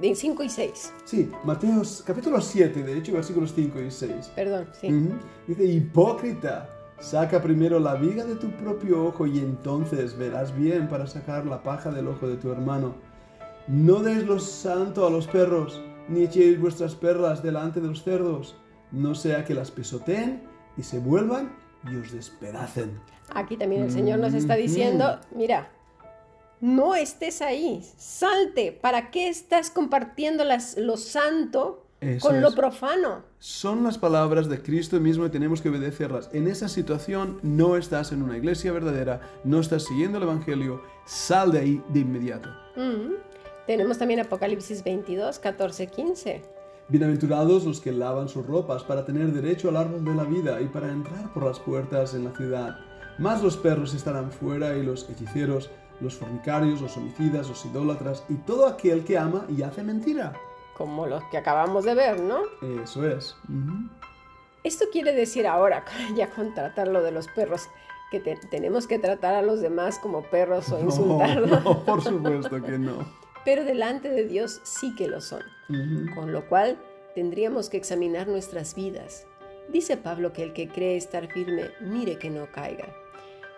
5 0.01 0.43
y 0.43 0.49
6. 0.49 0.93
Sí, 1.05 1.31
Mateo 1.45 1.83
capítulo 2.05 2.41
7, 2.41 2.83
de 2.83 2.99
hecho, 2.99 3.13
versículos 3.13 3.53
5 3.55 3.81
y 3.81 3.91
6. 3.91 4.33
Perdón, 4.35 4.69
sí. 4.81 5.11
Dice, 5.47 5.65
hipócrita, 5.65 6.69
saca 7.01 7.41
primero 7.41 7.79
la 7.79 7.95
viga 7.95 8.25
de 8.25 8.37
tu 8.37 8.51
propio 8.51 9.07
ojo 9.07 9.27
y 9.27 9.39
entonces 9.39 10.17
verás 10.17 10.57
bien 10.57 10.89
para 10.89 11.07
sacar 11.07 11.47
la 11.47 11.63
paja 11.63 11.91
del 11.91 12.09
ojo 12.09 12.29
de 12.29 12.37
tu 12.37 12.51
hermano. 12.51 12.95
No 13.67 14.01
deis 14.01 14.25
lo 14.25 14.39
santo 14.39 15.07
a 15.07 15.11
los 15.11 15.27
perros, 15.27 15.81
ni 16.09 16.25
echéis 16.25 16.61
vuestras 16.61 16.95
perlas 16.95 17.43
delante 17.43 17.81
de 17.81 17.89
los 17.89 18.03
cerdos, 18.03 18.57
no 18.93 19.15
sea 19.15 19.45
que 19.45 19.55
las 19.55 19.71
pisoteen 19.71 20.43
y 20.77 20.83
se 20.83 20.99
vuelvan 20.99 21.53
y 21.91 21.97
os 21.97 22.13
despedacen. 22.13 22.99
Aquí 23.35 23.57
también 23.57 23.83
el 23.83 23.91
Señor 23.91 24.19
nos 24.19 24.33
está 24.33 24.55
diciendo, 24.55 25.19
mira, 25.35 25.71
no 26.61 26.95
estés 26.95 27.41
ahí, 27.43 27.85
salte. 27.97 28.73
¿Para 28.73 29.11
qué 29.11 29.29
estás 29.29 29.71
compartiendo 29.71 30.45
las- 30.45 30.77
lo 30.77 30.97
santo 30.97 31.85
Eso 32.01 32.27
con 32.29 32.41
lo 32.41 32.53
profano? 32.55 33.23
Son 33.39 33.85
las 33.85 33.99
palabras 33.99 34.49
de 34.49 34.61
Cristo 34.63 34.99
mismo 35.01 35.27
y 35.27 35.31
tenemos 35.31 35.61
que 35.61 35.69
obedecerlas. 35.69 36.31
En 36.33 36.49
esa 36.49 36.69
situación 36.69 37.39
no 37.43 37.77
estás 37.77 38.13
en 38.13 38.23
una 38.23 38.37
iglesia 38.37 38.73
verdadera, 38.73 39.21
no 39.45 39.61
estás 39.61 39.85
siguiendo 39.85 40.19
el 40.19 40.25
Evangelio, 40.25 40.83
sal 41.07 41.53
de 41.53 41.59
ahí 41.61 41.83
de 41.89 42.01
inmediato. 42.01 42.49
Mm. 42.77 43.15
Tenemos 43.67 43.99
también 43.99 44.21
Apocalipsis 44.21 44.83
22, 44.83 45.39
14, 45.39 45.87
15. 45.89 46.43
Bienaventurados 46.89 47.67
los 47.67 47.81
que 47.83 47.93
lavan 47.93 48.31
sus 48.31 48.47
ropas 48.47 48.83
para 48.83 49.05
tener 49.05 49.31
derecho 49.33 49.69
al 49.69 49.77
árbol 49.77 50.05
de 50.05 50.15
la 50.15 50.25
vida 50.25 50.61
y 50.63 50.67
para 50.69 50.89
entrar 50.91 51.33
por 51.35 51.45
las 51.45 51.61
puertas 51.61 52.15
en 52.15 52.25
la 52.25 52.33
ciudad. 52.35 52.79
Más 53.19 53.43
los 53.43 53.59
perros 53.59 53.93
estarán 53.93 54.33
fuera 54.33 54.75
y 54.77 54.83
los 54.83 55.07
hechiceros, 55.11 55.69
los 56.01 56.15
fornicarios, 56.17 56.81
los 56.81 56.97
homicidas, 56.97 57.49
los 57.49 57.65
idólatras 57.67 58.25
y 58.29 58.35
todo 58.35 58.67
aquel 58.67 59.05
que 59.05 59.19
ama 59.19 59.45
y 59.49 59.63
hace 59.63 59.83
mentira. 59.83 60.33
Como 60.77 61.07
los 61.07 61.23
que 61.25 61.39
acabamos 61.39 61.85
de 61.85 61.95
ver, 61.95 62.21
¿no? 62.21 62.41
Eso 62.83 63.07
es. 63.07 63.37
Esto 64.65 64.87
quiere 64.93 65.13
decir 65.13 65.47
ahora, 65.47 65.85
ya 66.17 66.31
con 66.31 66.55
tratar 66.55 66.89
lo 66.89 67.03
de 67.03 67.11
los 67.13 67.29
perros, 67.29 67.69
que 68.11 68.21
te- 68.21 68.37
tenemos 68.51 68.87
que 68.87 68.99
tratar 68.99 69.35
a 69.35 69.43
los 69.43 69.61
demás 69.61 69.99
como 69.99 70.23
perros 70.23 70.71
o 70.73 70.79
No, 70.79 70.85
insultarlos, 70.85 71.51
no, 71.65 71.85
por 71.85 72.03
supuesto 72.03 72.63
que 72.63 72.79
no. 72.79 73.05
pero 73.45 73.65
delante 73.65 74.09
de 74.11 74.25
Dios 74.25 74.61
sí 74.65 74.95
que 74.95 75.09
lo 75.09 75.21
son. 75.21 75.43
Con 76.15 76.33
lo 76.33 76.49
cual 76.49 76.79
tendríamos 77.15 77.69
que 77.69 77.77
examinar 77.77 78.27
nuestras 78.29 78.75
vidas. 78.75 79.27
Dice 79.71 79.97
Pablo 79.99 80.33
que 80.33 80.43
el 80.43 80.53
que 80.55 80.69
cree 80.69 80.97
estar 80.97 81.27
firme, 81.31 81.71
mire 81.81 82.19
que 82.19 82.31
no 82.31 82.47
caiga. 82.53 82.87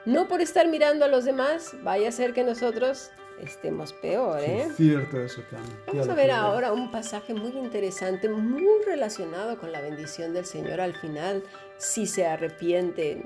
No 0.05 0.29
por 0.29 0.41
estar 0.41 0.67
mirando 0.69 1.05
a 1.05 1.09
los 1.09 1.25
demás, 1.25 1.75
vaya 1.83 2.09
a 2.09 2.13
ser 2.13 2.33
que 2.33 2.43
nosotros 2.43 3.11
estemos 3.43 3.93
peor, 3.93 4.41
¿eh? 4.41 4.69
cierto 4.77 5.21
eso. 5.21 5.43
Ya 5.51 5.59
Vamos 5.87 6.09
a 6.09 6.15
ver 6.15 6.31
ahora 6.31 6.73
un 6.73 6.91
pasaje 6.91 7.35
muy 7.35 7.51
interesante, 7.51 8.29
muy 8.29 8.85
relacionado 8.87 9.59
con 9.59 9.73
la 9.73 9.81
bendición 9.81 10.33
del 10.33 10.47
Señor 10.47 10.81
al 10.81 10.95
final, 10.95 11.43
si 11.77 12.07
se 12.07 12.27
arrepienten, 12.27 13.25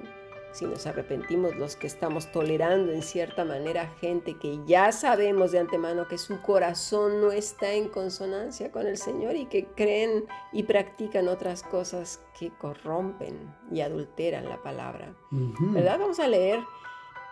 si 0.55 0.67
nos 0.67 0.87
arrepentimos 0.87 1.57
los 1.57 1.75
que 1.75 1.89
estamos 1.89 2.31
tolerando 2.31 2.93
en 2.93 3.03
cierta 3.03 3.45
manera 3.45 3.89
gente 4.01 4.39
que 4.39 4.61
ya 4.67 4.93
sabemos 4.93 5.51
de 5.51 5.59
antemano 5.59 6.07
que 6.07 6.17
su 6.17 6.41
corazón 6.43 7.21
no 7.21 7.33
está 7.33 7.73
en 7.73 7.89
consonancia 7.89 8.71
con 8.71 8.87
el 8.87 8.97
Señor 8.97 9.35
y 9.35 9.47
que 9.47 9.67
creen 9.67 10.27
y 10.53 10.63
practican 10.63 11.27
otras 11.27 11.65
cosas 11.65 12.23
que 12.39 12.51
corrompen 12.51 13.53
y 13.73 13.81
adulteran 13.81 14.49
la 14.49 14.63
palabra. 14.63 15.13
¿Verdad? 15.31 15.99
Vamos 15.99 16.21
a 16.21 16.29
leer 16.29 16.61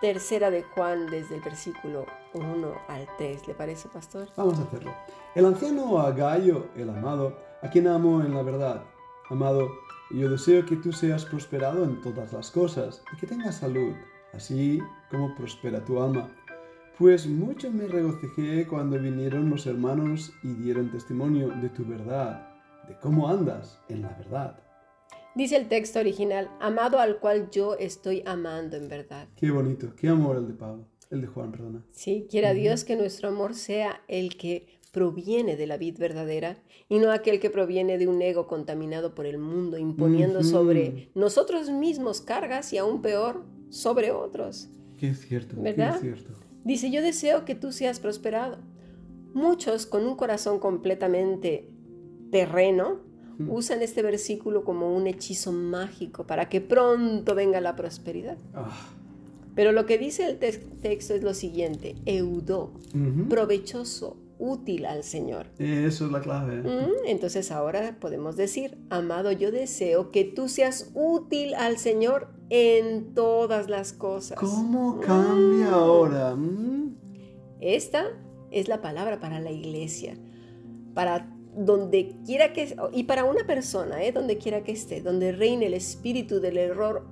tercera 0.00 0.50
de 0.50 0.64
Juan 0.64 1.06
desde 1.06 1.36
el 1.36 1.42
versículo 1.42 2.06
1 2.34 2.74
al 2.88 3.08
3. 3.18 3.46
¿Le 3.46 3.54
parece, 3.54 3.88
pastor? 3.88 4.26
Vamos 4.36 4.58
a 4.58 4.62
hacerlo. 4.62 4.92
El 5.36 5.46
anciano 5.46 6.00
Agayo, 6.00 6.66
el 6.74 6.90
amado, 6.90 7.38
a 7.62 7.70
quien 7.70 7.86
amo 7.86 8.20
en 8.20 8.34
la 8.34 8.42
verdad. 8.42 8.82
Amado, 9.30 9.70
yo 10.12 10.30
deseo 10.30 10.66
que 10.66 10.76
tú 10.76 10.92
seas 10.92 11.24
prosperado 11.24 11.84
en 11.84 12.00
todas 12.00 12.32
las 12.32 12.50
cosas 12.50 13.02
y 13.12 13.16
que 13.16 13.26
tengas 13.26 13.56
salud, 13.56 13.94
así 14.32 14.80
como 15.10 15.34
prospera 15.34 15.84
tu 15.84 16.02
alma. 16.02 16.30
Pues 16.98 17.26
mucho 17.26 17.70
me 17.70 17.86
regocijé 17.86 18.66
cuando 18.66 18.98
vinieron 18.98 19.48
los 19.48 19.66
hermanos 19.66 20.32
y 20.42 20.52
dieron 20.54 20.90
testimonio 20.90 21.48
de 21.48 21.68
tu 21.70 21.84
verdad, 21.84 22.46
de 22.86 22.98
cómo 23.00 23.28
andas 23.28 23.80
en 23.88 24.02
la 24.02 24.10
verdad. 24.10 24.60
Dice 25.34 25.56
el 25.56 25.68
texto 25.68 25.98
original, 25.98 26.50
amado 26.60 27.00
al 27.00 27.18
cual 27.18 27.48
yo 27.50 27.74
estoy 27.78 28.22
amando 28.26 28.76
en 28.76 28.88
verdad. 28.88 29.28
Qué 29.36 29.50
bonito, 29.50 29.94
qué 29.96 30.10
amor 30.10 30.36
el 30.36 30.46
de 30.46 30.52
Pablo, 30.52 30.84
el 31.10 31.22
de 31.22 31.26
Juan, 31.26 31.50
perdona. 31.50 31.82
Sí, 31.90 32.26
quiera 32.30 32.52
Dios 32.52 32.84
que 32.84 32.96
nuestro 32.96 33.30
amor 33.30 33.54
sea 33.54 34.02
el 34.08 34.36
que 34.36 34.81
proviene 34.92 35.56
de 35.56 35.66
la 35.66 35.78
vid 35.78 35.98
verdadera 35.98 36.62
y 36.88 36.98
no 36.98 37.10
aquel 37.10 37.40
que 37.40 37.50
proviene 37.50 37.98
de 37.98 38.06
un 38.06 38.22
ego 38.22 38.46
contaminado 38.46 39.14
por 39.14 39.26
el 39.26 39.38
mundo, 39.38 39.78
imponiendo 39.78 40.44
sobre 40.44 41.10
nosotros 41.14 41.70
mismos 41.70 42.20
cargas 42.20 42.72
y 42.72 42.78
aún 42.78 43.02
peor, 43.02 43.42
sobre 43.70 44.12
otros. 44.12 44.68
Qué 44.98 45.14
cierto, 45.14 45.56
¿Verdad? 45.60 45.98
cierto. 46.00 46.30
Dice, 46.64 46.90
yo 46.90 47.02
deseo 47.02 47.44
que 47.44 47.54
tú 47.56 47.72
seas 47.72 47.98
prosperado. 47.98 48.58
Muchos 49.34 49.86
con 49.86 50.04
un 50.06 50.14
corazón 50.14 50.60
completamente 50.60 51.68
terreno 52.30 53.00
usan 53.48 53.82
este 53.82 54.02
versículo 54.02 54.62
como 54.62 54.94
un 54.94 55.06
hechizo 55.06 55.52
mágico 55.52 56.26
para 56.26 56.48
que 56.48 56.60
pronto 56.60 57.34
venga 57.34 57.60
la 57.60 57.74
prosperidad. 57.74 58.36
Ah, 58.54 58.70
Pero 59.56 59.72
lo 59.72 59.86
que 59.86 59.98
dice 59.98 60.26
el 60.26 60.38
te- 60.38 60.52
texto 60.52 61.14
es 61.14 61.22
lo 61.24 61.34
siguiente, 61.34 61.96
eudó, 62.06 62.74
ujú. 62.94 63.28
provechoso, 63.28 64.16
útil 64.42 64.86
al 64.86 65.04
Señor. 65.04 65.46
Eso 65.58 66.06
es 66.06 66.12
la 66.12 66.20
clave. 66.20 66.56
Mm, 66.62 67.06
Entonces 67.06 67.52
ahora 67.52 67.96
podemos 68.00 68.36
decir, 68.36 68.76
amado, 68.90 69.30
yo 69.30 69.52
deseo 69.52 70.10
que 70.10 70.24
tú 70.24 70.48
seas 70.48 70.90
útil 70.94 71.54
al 71.54 71.78
Señor 71.78 72.28
en 72.50 73.14
todas 73.14 73.70
las 73.70 73.92
cosas. 73.92 74.36
¿Cómo 74.36 75.00
cambia 75.00 75.70
ahora? 75.70 76.34
Mm. 76.34 76.96
Esta 77.60 78.06
es 78.50 78.66
la 78.66 78.82
palabra 78.82 79.20
para 79.20 79.38
la 79.38 79.52
iglesia, 79.52 80.18
para 80.92 81.30
donde 81.54 82.16
quiera 82.26 82.52
que, 82.52 82.74
y 82.92 83.04
para 83.04 83.24
una 83.24 83.46
persona, 83.46 84.02
¿eh? 84.02 84.10
donde 84.10 84.38
quiera 84.38 84.64
que 84.64 84.72
esté, 84.72 85.00
donde 85.02 85.30
reine 85.30 85.66
el 85.66 85.74
espíritu 85.74 86.40
del 86.40 86.58
error 86.58 87.06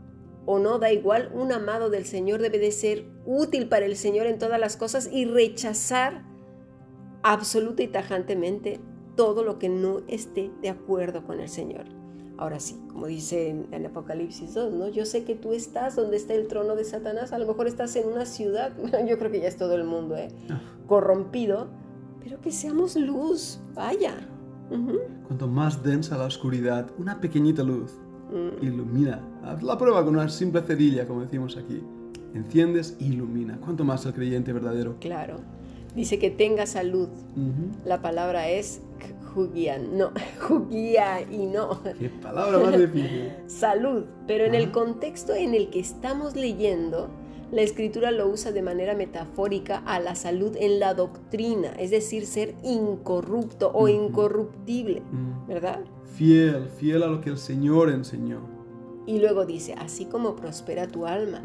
o 0.46 0.58
no, 0.58 0.80
da 0.80 0.90
igual, 0.90 1.30
un 1.32 1.52
amado 1.52 1.90
del 1.90 2.06
Señor 2.06 2.42
debe 2.42 2.58
de 2.58 2.72
ser 2.72 3.04
útil 3.24 3.68
para 3.68 3.86
el 3.86 3.96
Señor 3.96 4.26
en 4.26 4.38
todas 4.38 4.58
las 4.58 4.76
cosas 4.76 5.08
y 5.12 5.26
rechazar 5.26 6.29
absoluta 7.22 7.82
y 7.82 7.88
tajantemente 7.88 8.80
todo 9.16 9.42
lo 9.44 9.58
que 9.58 9.68
no 9.68 10.00
esté 10.08 10.50
de 10.62 10.70
acuerdo 10.70 11.24
con 11.24 11.40
el 11.40 11.48
Señor. 11.48 11.84
Ahora 12.38 12.58
sí, 12.58 12.80
como 12.88 13.06
dice 13.06 13.50
en, 13.50 13.66
en 13.72 13.84
Apocalipsis 13.86 14.54
2, 14.54 14.72
¿no? 14.72 14.88
Yo 14.88 15.04
sé 15.04 15.24
que 15.24 15.34
tú 15.34 15.52
estás 15.52 15.94
donde 15.94 16.16
está 16.16 16.32
el 16.34 16.48
trono 16.48 16.74
de 16.74 16.84
Satanás, 16.84 17.32
a 17.32 17.38
lo 17.38 17.46
mejor 17.46 17.66
estás 17.66 17.94
en 17.96 18.08
una 18.08 18.24
ciudad, 18.24 18.72
yo 19.08 19.18
creo 19.18 19.30
que 19.30 19.40
ya 19.40 19.48
es 19.48 19.56
todo 19.56 19.74
el 19.74 19.84
mundo, 19.84 20.16
¿eh? 20.16 20.28
Ah. 20.48 20.60
corrompido, 20.86 21.68
pero 22.22 22.40
que 22.40 22.50
seamos 22.50 22.96
luz, 22.96 23.60
vaya. 23.74 24.14
Cuanto 25.26 25.48
más 25.48 25.82
densa 25.82 26.16
la 26.16 26.26
oscuridad, 26.26 26.90
una 26.96 27.20
pequeñita 27.20 27.64
luz 27.64 27.92
Mm, 28.32 28.64
ilumina. 28.64 29.20
Haz 29.42 29.62
la 29.62 29.76
prueba 29.76 30.04
con 30.04 30.14
una 30.14 30.28
simple 30.28 30.62
cerilla, 30.62 31.06
como 31.06 31.22
decimos 31.22 31.56
aquí. 31.56 31.82
Enciendes, 32.34 32.96
ilumina. 33.00 33.58
Cuanto 33.58 33.84
más 33.84 34.06
el 34.06 34.12
creyente 34.12 34.52
verdadero. 34.52 34.96
claro. 35.00 35.36
Dice 35.94 36.18
que 36.18 36.30
tenga 36.30 36.66
salud. 36.66 37.08
La 37.84 38.00
palabra 38.00 38.48
es 38.48 38.80
juguía, 39.34 39.78
no, 39.78 40.10
juguía 40.40 41.22
y 41.22 41.46
no. 41.46 41.80
Qué 41.98 42.08
palabra 42.08 42.58
más 42.58 42.78
difícil. 42.78 43.32
salud, 43.46 44.04
pero 44.26 44.44
en 44.44 44.54
el 44.54 44.70
contexto 44.70 45.34
en 45.34 45.54
el 45.54 45.70
que 45.70 45.80
estamos 45.80 46.36
leyendo, 46.36 47.08
la 47.52 47.62
escritura 47.62 48.10
lo 48.10 48.28
usa 48.28 48.52
de 48.52 48.62
manera 48.62 48.94
metafórica 48.94 49.78
a 49.78 49.98
la 49.98 50.14
salud 50.14 50.56
en 50.58 50.78
la 50.78 50.94
doctrina, 50.94 51.72
es 51.78 51.90
decir, 51.90 52.26
ser 52.26 52.54
incorrupto 52.62 53.70
o 53.74 53.88
incorruptible. 53.88 55.02
¿verdad? 55.48 55.80
Fiel, 56.14 56.68
fiel 56.68 57.02
a 57.02 57.06
lo 57.06 57.20
que 57.20 57.30
el 57.30 57.38
Señor 57.38 57.90
enseñó. 57.90 58.40
Y 59.06 59.18
luego 59.18 59.46
dice, 59.46 59.74
así 59.74 60.04
como 60.04 60.36
prospera 60.36 60.86
tu 60.86 61.06
alma. 61.06 61.42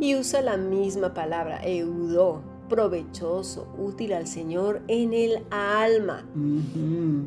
Y 0.00 0.16
usa 0.16 0.42
la 0.42 0.58
misma 0.58 1.14
palabra, 1.14 1.60
eudó, 1.64 2.42
provechoso, 2.68 3.66
útil 3.78 4.12
al 4.12 4.26
Señor 4.26 4.82
en 4.88 5.12
el 5.12 5.42
alma. 5.50 6.24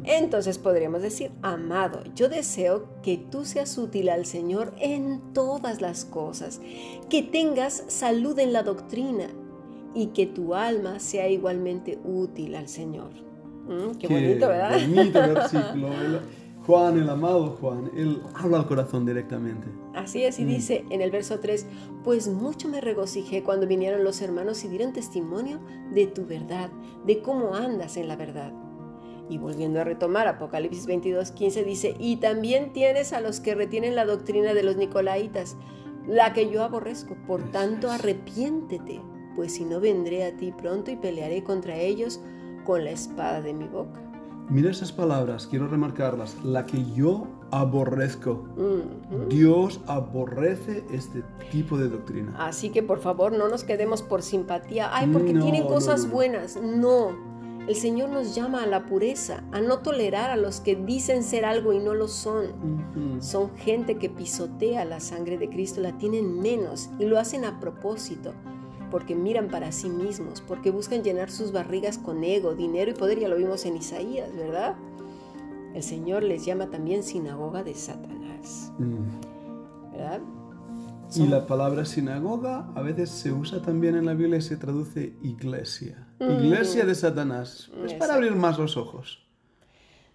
Entonces 0.06 0.58
podríamos 0.58 1.02
decir, 1.02 1.32
amado, 1.42 2.04
yo 2.16 2.30
deseo 2.30 2.88
que 3.04 3.18
tú 3.18 3.46
seas 3.46 3.78
útil 3.78 4.10
al 4.10 4.26
Señor 4.26 4.74
en 4.80 5.22
todas 5.34 5.82
las 5.82 6.06
cosas, 6.06 6.62
que 7.10 7.24
tengas 7.24 7.84
salud 7.88 8.38
en 8.40 8.54
la 8.54 8.64
doctrina 8.64 9.28
y 9.96 10.08
que 10.08 10.26
tu 10.26 10.56
alma 10.56 11.00
sea 11.00 11.30
igualmente 11.30 12.00
útil 12.04 12.56
al 12.56 12.68
Señor. 12.68 13.12
Mm, 13.68 13.98
qué, 14.00 14.08
bonito, 14.08 14.48
¿verdad? 14.48 14.80
Bonito 14.88 15.20
versículo. 15.20 16.20
Juan, 16.70 17.00
el 17.00 17.10
amado 17.10 17.58
Juan, 17.60 17.90
él 17.98 18.22
habla 18.36 18.60
al 18.60 18.68
corazón 18.68 19.04
directamente. 19.04 19.68
Así 19.96 20.24
es, 20.24 20.38
y 20.38 20.44
Mm. 20.44 20.48
dice 20.48 20.86
en 20.92 21.02
el 21.02 21.10
verso 21.10 21.40
3, 21.40 21.66
pues 22.04 22.28
mucho 22.28 22.70
me 22.70 22.80
regocijé 22.80 23.42
cuando 23.42 23.66
vinieron 23.66 24.04
los 24.04 24.22
hermanos 24.22 24.64
y 24.64 24.68
dieron 24.68 24.94
testimonio 24.94 25.60
de 25.92 26.06
tu 26.06 26.28
verdad, 26.28 26.70
de 27.08 27.24
cómo 27.24 27.56
andas 27.56 27.98
en 27.98 28.08
la 28.08 28.16
verdad. 28.16 28.54
Y 29.32 29.40
volviendo 29.40 29.82
a 29.82 29.84
retomar, 29.84 30.28
Apocalipsis 30.28 30.86
22, 30.86 31.32
15 31.32 31.64
dice, 31.64 31.96
y 31.98 32.18
también 32.18 32.72
tienes 32.72 33.14
a 33.14 33.22
los 33.22 33.40
que 33.40 33.56
retienen 33.56 33.96
la 33.96 34.06
doctrina 34.06 34.54
de 34.54 34.62
los 34.62 34.78
Nicolaitas, 34.78 35.58
la 36.08 36.34
que 36.34 36.52
yo 36.52 36.64
aborrezco, 36.64 37.16
por 37.26 37.50
tanto 37.50 37.90
arrepiéntete, 37.90 39.02
pues 39.36 39.54
si 39.56 39.66
no 39.66 39.80
vendré 39.80 40.24
a 40.24 40.38
ti 40.38 40.52
pronto 40.52 40.92
y 40.92 40.98
pelearé 40.98 41.44
contra 41.44 41.78
ellos 41.78 42.22
con 42.64 42.84
la 42.84 42.92
espada 42.92 43.42
de 43.42 43.56
mi 43.56 43.68
boca. 43.68 44.00
Mira 44.50 44.72
esas 44.72 44.92
palabras, 44.92 45.46
quiero 45.48 45.68
remarcarlas. 45.68 46.36
La 46.44 46.66
que 46.66 46.84
yo 46.94 47.28
aborrezco. 47.52 48.46
Dios 49.30 49.80
aborrece 49.88 50.84
este 50.92 51.24
tipo 51.52 51.78
de 51.78 51.90
doctrina. 51.90 52.34
Así 52.38 52.70
que 52.72 52.82
por 52.82 53.00
favor 53.00 53.32
no 53.32 53.48
nos 53.48 53.64
quedemos 53.64 54.02
por 54.02 54.22
simpatía. 54.24 54.90
Ay, 54.92 55.08
porque 55.12 55.34
No, 55.34 55.44
tienen 55.44 55.68
cosas 55.68 56.02
no, 56.02 56.08
no. 56.08 56.14
buenas. 56.14 56.60
No. 56.62 57.30
El 57.68 57.76
Señor 57.76 58.10
nos 58.10 58.34
llama 58.34 58.64
a 58.64 58.66
la 58.66 58.88
pureza, 58.88 59.44
a 59.52 59.62
no 59.62 59.80
tolerar 59.80 60.32
a 60.32 60.38
los 60.38 60.60
que 60.60 60.76
dicen 60.76 61.22
ser 61.24 61.46
algo 61.46 61.72
y 61.72 61.78
no 61.78 61.94
lo 61.94 62.08
son. 62.08 63.20
Son 63.22 63.56
gente 63.58 63.98
que 64.00 64.10
pisotea 64.10 64.86
la 64.86 65.00
sangre 65.00 65.38
de 65.38 65.50
Cristo, 65.50 65.80
la 65.80 65.96
tienen 66.00 66.40
menos 66.42 66.90
y 66.98 67.06
lo 67.06 67.20
hacen 67.20 67.46
a 67.46 67.60
propósito, 67.60 68.34
porque 68.90 69.16
miran 69.16 69.48
para 69.48 69.72
sí 69.72 69.90
mismos, 69.90 70.42
porque 70.42 70.72
buscan 70.72 71.04
llenar 71.04 71.32
sus 71.32 71.52
barrigas 71.52 71.98
con 71.98 72.24
ego, 72.24 72.56
dinero 72.56 72.92
y 72.92 72.94
poder, 72.94 73.20
ya 73.20 73.28
lo 73.28 73.38
vimos 73.38 73.66
en 73.66 73.78
Isaías, 73.78 74.34
¿verdad? 74.36 74.76
El 75.74 75.84
Señor 75.84 76.24
les 76.24 76.46
llama 76.46 76.68
también 76.70 77.04
sinagoga 77.04 77.64
de 77.64 77.76
Satanás, 77.76 78.72
Mm. 78.80 79.92
¿verdad? 79.92 80.22
Y 81.16 81.28
la 81.28 81.48
palabra 81.48 81.86
sinagoga 81.86 82.72
a 82.76 82.82
veces 82.82 83.10
se 83.10 83.32
usa 83.32 83.62
también 83.62 83.96
en 83.96 84.06
la 84.06 84.14
Biblia 84.14 84.38
y 84.38 84.42
se 84.42 84.58
traduce 84.58 85.14
iglesia. 85.24 86.08
Mm. 86.20 86.32
Iglesia 86.46 86.86
de 86.86 86.94
Satanás. 86.94 87.72
Es 87.84 87.94
para 87.96 88.14
abrir 88.16 88.36
más 88.36 88.60
los 88.60 88.78
ojos. 88.78 89.26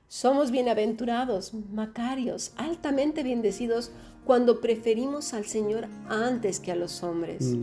Somos 0.07 0.53
bienaventurados, 0.53 1.55
macarios, 1.73 2.53
altamente 2.57 3.25
bendecidos 3.25 3.91
cuando 4.25 4.61
preferimos 4.61 5.35
al 5.35 5.45
Señor 5.45 5.89
antes 6.09 6.61
que 6.61 6.71
a 6.71 6.77
los 6.77 7.03
hombres. 7.03 7.57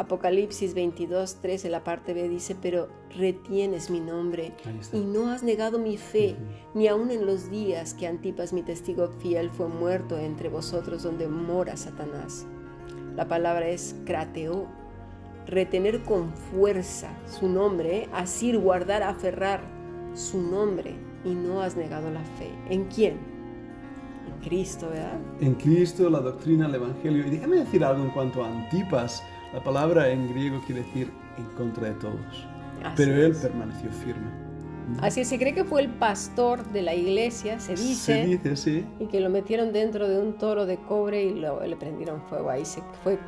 Apocalipsis 0.00 0.72
22, 0.72 1.42
13, 1.42 1.68
la 1.68 1.84
parte 1.84 2.14
B 2.14 2.26
dice, 2.30 2.56
pero 2.58 2.88
retienes 3.14 3.90
mi 3.90 4.00
nombre 4.00 4.54
y 4.94 5.00
no 5.00 5.28
has 5.28 5.42
negado 5.42 5.78
mi 5.78 5.98
fe, 5.98 6.36
ni 6.72 6.88
aun 6.88 7.10
en 7.10 7.26
los 7.26 7.50
días 7.50 7.92
que 7.92 8.06
Antipas, 8.06 8.54
mi 8.54 8.62
testigo 8.62 9.08
fiel, 9.08 9.50
fue 9.50 9.68
muerto 9.68 10.16
entre 10.16 10.48
vosotros 10.48 11.02
donde 11.02 11.28
mora 11.28 11.76
Satanás. 11.76 12.46
La 13.14 13.28
palabra 13.28 13.68
es 13.68 13.94
crateo, 14.06 14.68
retener 15.46 16.02
con 16.02 16.32
fuerza 16.32 17.10
su 17.26 17.46
nombre, 17.50 18.08
asir, 18.14 18.58
guardar, 18.58 19.02
aferrar 19.02 19.60
su 20.14 20.40
nombre 20.40 20.94
y 21.26 21.34
no 21.34 21.60
has 21.60 21.76
negado 21.76 22.10
la 22.10 22.24
fe. 22.24 22.48
¿En 22.70 22.86
quién? 22.86 23.18
En 24.26 24.48
Cristo, 24.48 24.88
¿verdad? 24.88 25.20
En 25.42 25.56
Cristo, 25.56 26.08
la 26.08 26.20
doctrina, 26.20 26.68
el 26.68 26.76
Evangelio. 26.76 27.26
Y 27.26 27.30
déjame 27.32 27.56
decir 27.56 27.84
algo 27.84 28.02
en 28.02 28.10
cuanto 28.12 28.42
a 28.42 28.48
Antipas. 28.48 29.22
La 29.52 29.62
palabra 29.62 30.08
en 30.10 30.28
griego 30.28 30.60
quiere 30.66 30.82
decir 30.82 31.10
en 31.38 31.44
contra 31.56 31.88
de 31.88 31.94
todos. 31.94 32.46
Así 32.84 32.94
Pero 32.96 33.14
él 33.14 33.32
es. 33.32 33.38
permaneció 33.38 33.90
firme. 33.90 34.28
Así 35.00 35.24
se 35.24 35.38
cree 35.38 35.54
que 35.54 35.64
fue 35.64 35.82
el 35.82 35.88
pastor 35.88 36.64
de 36.72 36.82
la 36.82 36.94
iglesia, 36.94 37.60
se 37.60 37.72
dice, 37.76 37.94
Se 37.94 38.26
dice, 38.26 38.56
sí. 38.56 38.84
y 38.98 39.06
que 39.06 39.20
lo 39.20 39.30
metieron 39.30 39.72
dentro 39.72 40.08
de 40.08 40.18
un 40.20 40.36
toro 40.36 40.66
de 40.66 40.78
cobre 40.78 41.22
y 41.24 41.34
lo, 41.38 41.64
le 41.64 41.76
prendieron 41.76 42.22
fuego. 42.22 42.50
Ahí 42.50 42.64
se 42.64 42.82
fue 43.04 43.18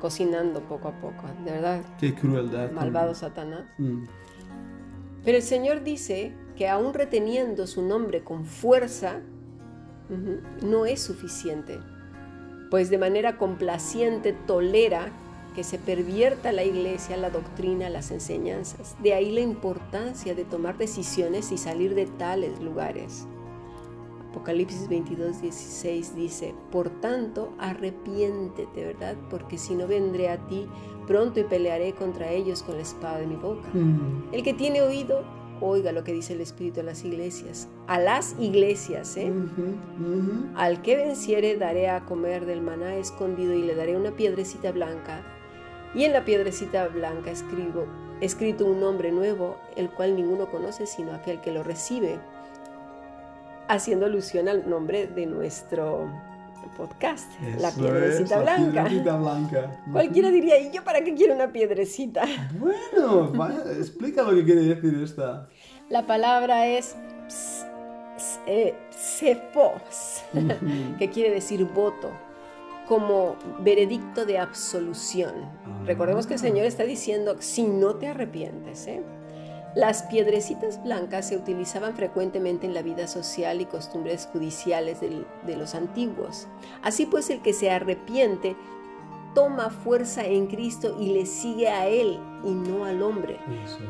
cocinando 0.00 0.60
poco 0.60 0.88
a 0.88 0.92
poco. 1.00 1.24
De 1.44 1.50
verdad, 1.50 1.82
Qué 1.98 2.14
crueldad. 2.14 2.70
malvado 2.70 3.14
Satanás. 3.14 3.64
Mm. 3.78 4.04
Pero 5.24 5.38
el 5.38 5.42
Señor 5.42 5.82
dice 5.82 6.32
que 6.56 6.68
aún 6.68 6.94
reteniendo 6.94 7.66
su 7.66 7.82
nombre 7.82 8.22
con 8.22 8.44
fuerza, 8.44 9.20
no 10.62 10.84
es 10.86 11.00
suficiente, 11.00 11.80
pues 12.70 12.90
de 12.90 12.98
manera 12.98 13.36
complaciente 13.38 14.32
tolera 14.46 15.10
que 15.54 15.64
se 15.64 15.78
pervierta 15.78 16.52
la 16.52 16.64
iglesia, 16.64 17.16
la 17.16 17.30
doctrina, 17.30 17.88
las 17.88 18.10
enseñanzas. 18.10 18.96
De 19.02 19.14
ahí 19.14 19.30
la 19.32 19.40
importancia 19.40 20.34
de 20.34 20.44
tomar 20.44 20.76
decisiones 20.76 21.52
y 21.52 21.58
salir 21.58 21.94
de 21.94 22.06
tales 22.06 22.60
lugares. 22.60 23.26
Apocalipsis 24.30 24.88
22, 24.88 25.42
16 25.42 26.16
dice, 26.16 26.54
por 26.72 26.90
tanto, 26.90 27.54
arrepiéntete, 27.58 28.84
¿verdad? 28.84 29.16
Porque 29.30 29.58
si 29.58 29.76
no 29.76 29.86
vendré 29.86 30.28
a 30.28 30.44
ti 30.48 30.66
pronto 31.06 31.38
y 31.38 31.44
pelearé 31.44 31.92
contra 31.92 32.30
ellos 32.30 32.62
con 32.62 32.76
la 32.76 32.82
espada 32.82 33.18
de 33.18 33.26
mi 33.26 33.36
boca. 33.36 33.68
Mm. 33.72 34.32
El 34.32 34.42
que 34.42 34.54
tiene 34.54 34.82
oído, 34.82 35.22
oiga 35.60 35.92
lo 35.92 36.02
que 36.02 36.12
dice 36.12 36.32
el 36.32 36.40
Espíritu 36.40 36.80
a 36.80 36.82
las 36.82 37.04
iglesias. 37.04 37.68
A 37.86 38.00
las 38.00 38.34
iglesias, 38.40 39.16
¿eh? 39.16 39.32
Al 40.56 40.82
que 40.82 40.96
venciere 40.96 41.56
daré 41.56 41.88
a 41.88 42.04
comer 42.04 42.46
del 42.46 42.60
maná 42.60 42.96
escondido 42.96 43.54
y 43.54 43.62
le 43.62 43.74
daré 43.74 43.96
una 43.96 44.12
piedrecita 44.12 44.72
blanca. 44.72 45.22
Y 45.94 46.04
en 46.04 46.12
la 46.12 46.24
piedrecita 46.24 46.88
blanca 46.88 47.30
escribo, 47.30 47.86
escrito 48.20 48.64
un 48.66 48.80
nombre 48.80 49.12
nuevo, 49.12 49.56
el 49.76 49.90
cual 49.90 50.16
ninguno 50.16 50.50
conoce 50.50 50.86
sino 50.86 51.14
aquel 51.14 51.40
que 51.40 51.52
lo 51.52 51.62
recibe. 51.62 52.18
Haciendo 53.68 54.06
alusión 54.06 54.48
al 54.48 54.68
nombre 54.68 55.06
de 55.06 55.26
nuestro 55.26 56.10
podcast, 56.76 57.30
la 57.58 57.70
piedrecita 57.70 58.22
es, 58.24 58.30
la 58.30 58.38
blanca. 58.40 58.82
piedrecita 58.84 59.16
blanca. 59.16 59.80
Cualquiera 59.92 60.30
diría, 60.30 60.58
¿y 60.60 60.70
yo 60.72 60.82
para 60.82 61.02
qué 61.04 61.14
quiero 61.14 61.34
una 61.34 61.52
piedrecita? 61.52 62.24
Bueno, 62.58 63.30
vaya, 63.32 63.62
explica 63.78 64.22
lo 64.22 64.30
que 64.34 64.44
quiere 64.44 64.62
decir 64.62 65.00
esta. 65.02 65.48
La 65.90 66.06
palabra 66.06 66.66
es 66.66 66.96
ps- 67.28 67.66
ps- 68.16 68.40
eh, 68.46 68.74
que 70.98 71.10
quiere 71.10 71.30
decir 71.34 71.64
voto, 71.66 72.10
como 72.88 73.36
veredicto 73.60 74.24
de 74.26 74.38
absolución. 74.38 75.32
Ah. 75.66 75.82
Recordemos 75.86 76.26
que 76.26 76.34
el 76.34 76.40
Señor 76.40 76.66
está 76.66 76.84
diciendo, 76.84 77.36
si 77.40 77.64
no 77.64 77.96
te 77.96 78.08
arrepientes, 78.08 78.86
¿eh? 78.86 79.02
Las 79.74 80.04
piedrecitas 80.04 80.80
blancas 80.84 81.28
se 81.28 81.36
utilizaban 81.36 81.96
frecuentemente 81.96 82.64
en 82.64 82.74
la 82.74 82.82
vida 82.82 83.08
social 83.08 83.60
y 83.60 83.64
costumbres 83.64 84.28
judiciales 84.32 85.00
del- 85.00 85.26
de 85.46 85.56
los 85.56 85.74
antiguos. 85.74 86.46
Así 86.82 87.06
pues, 87.06 87.28
el 87.30 87.42
que 87.42 87.52
se 87.52 87.70
arrepiente 87.72 88.54
toma 89.34 89.70
fuerza 89.70 90.24
en 90.24 90.46
Cristo 90.46 90.96
y 91.00 91.12
le 91.12 91.26
sigue 91.26 91.68
a 91.68 91.88
Él 91.88 92.20
y 92.44 92.52
no 92.52 92.84
al 92.84 93.02
hombre. 93.02 93.36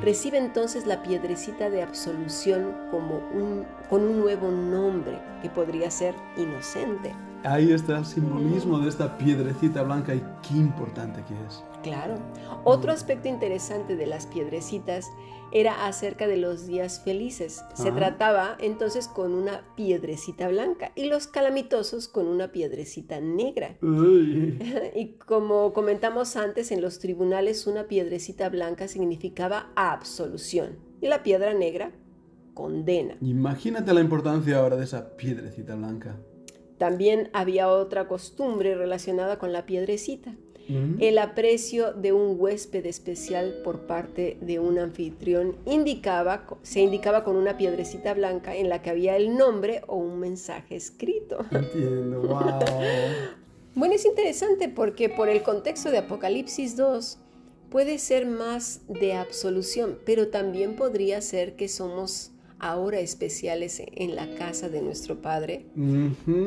Recibe 0.01 0.39
entonces 0.39 0.87
la 0.87 1.03
piedrecita 1.03 1.69
de 1.69 1.83
absolución 1.83 2.75
como 2.91 3.17
un, 3.35 3.67
con 3.91 4.05
un 4.05 4.21
nuevo 4.21 4.51
nombre 4.51 5.19
que 5.43 5.51
podría 5.51 5.91
ser 5.91 6.15
inocente. 6.39 7.13
Ahí 7.45 7.73
está 7.73 7.99
el 7.99 8.07
simbolismo 8.07 8.79
de 8.79 8.89
esta 8.89 9.19
piedrecita 9.19 9.83
blanca 9.83 10.15
y 10.15 10.23
qué 10.49 10.55
importante 10.55 11.23
que 11.29 11.35
es. 11.47 11.63
Claro. 11.83 12.15
Otro 12.65 12.91
aspecto 12.91 13.29
interesante 13.29 13.97
de 13.97 14.07
las 14.07 14.27
piedrecitas 14.27 15.11
era 15.53 15.87
acerca 15.87 16.27
de 16.27 16.39
los 16.39 16.67
días 16.67 17.03
felices. 17.05 17.63
Se 17.75 17.89
Ajá. 17.91 17.97
trataba 17.99 18.57
entonces 18.59 19.09
con 19.09 19.35
una 19.35 19.63
piedrecita 19.77 20.49
blanca 20.49 20.93
y 20.95 21.05
los 21.05 21.27
calamitosos 21.27 22.09
con 22.09 22.29
una 22.29 22.51
piedrecita 22.51 23.21
negra. 23.21 23.77
Uy. 23.83 24.59
Y 24.97 25.17
como 25.19 25.75
comentamos 25.75 26.37
antes, 26.37 26.73
en 26.73 26.81
los 26.81 26.99
tribunales 26.99 27.67
una 27.67 27.85
piedrecita 27.85 28.49
blanca 28.49 28.89
significaba 28.89 29.71
absolución 29.77 30.79
y 31.03 31.09
la 31.09 31.23
piedra 31.23 31.53
negra 31.53 31.93
condena. 32.55 33.17
Imagínate 33.21 33.93
la 33.93 34.01
importancia 34.01 34.57
ahora 34.57 34.77
de 34.77 34.85
esa 34.85 35.17
piedrecita 35.17 35.75
blanca. 35.75 36.17
También 36.79 37.31
había 37.33 37.69
otra 37.69 38.09
costumbre 38.09 38.75
relacionada 38.75 39.39
con 39.39 39.53
la 39.53 39.67
piedrecita. 39.67 40.35
Mm. 40.69 40.97
El 41.01 41.19
aprecio 41.19 41.93
de 41.93 42.13
un 42.13 42.37
huésped 42.39 42.87
especial 42.87 43.61
por 43.63 43.81
parte 43.81 44.39
de 44.41 44.59
un 44.59 44.79
anfitrión 44.79 45.57
indicaba, 45.67 46.47
se 46.63 46.81
indicaba 46.81 47.23
con 47.23 47.37
una 47.37 47.57
piedrecita 47.57 48.15
blanca 48.15 48.57
en 48.57 48.69
la 48.69 48.81
que 48.81 48.91
había 48.91 49.17
el 49.17 49.37
nombre 49.37 49.83
o 49.87 49.97
un 49.97 50.19
mensaje 50.19 50.77
escrito. 50.77 51.45
Entiendo, 51.51 52.23
wow. 52.29 52.61
Bueno, 53.75 53.95
es 53.95 54.05
interesante 54.05 54.69
porque 54.69 55.09
por 55.09 55.29
el 55.29 55.43
contexto 55.43 55.91
de 55.91 55.99
Apocalipsis 55.99 56.77
2 56.77 57.19
puede 57.71 57.99
ser 57.99 58.25
más 58.25 58.83
de 58.89 59.15
absolución, 59.15 59.99
pero 60.07 60.29
también 60.29 60.77
podría 60.77 61.21
ser 61.21 61.57
que 61.57 61.69
somos 61.69 62.31
ahora 62.59 63.01
especiales 63.01 63.83
en 63.87 64.17
la 64.17 64.35
casa 64.37 64.69
de 64.69 64.81
nuestro 64.83 65.21
Padre 65.21 65.67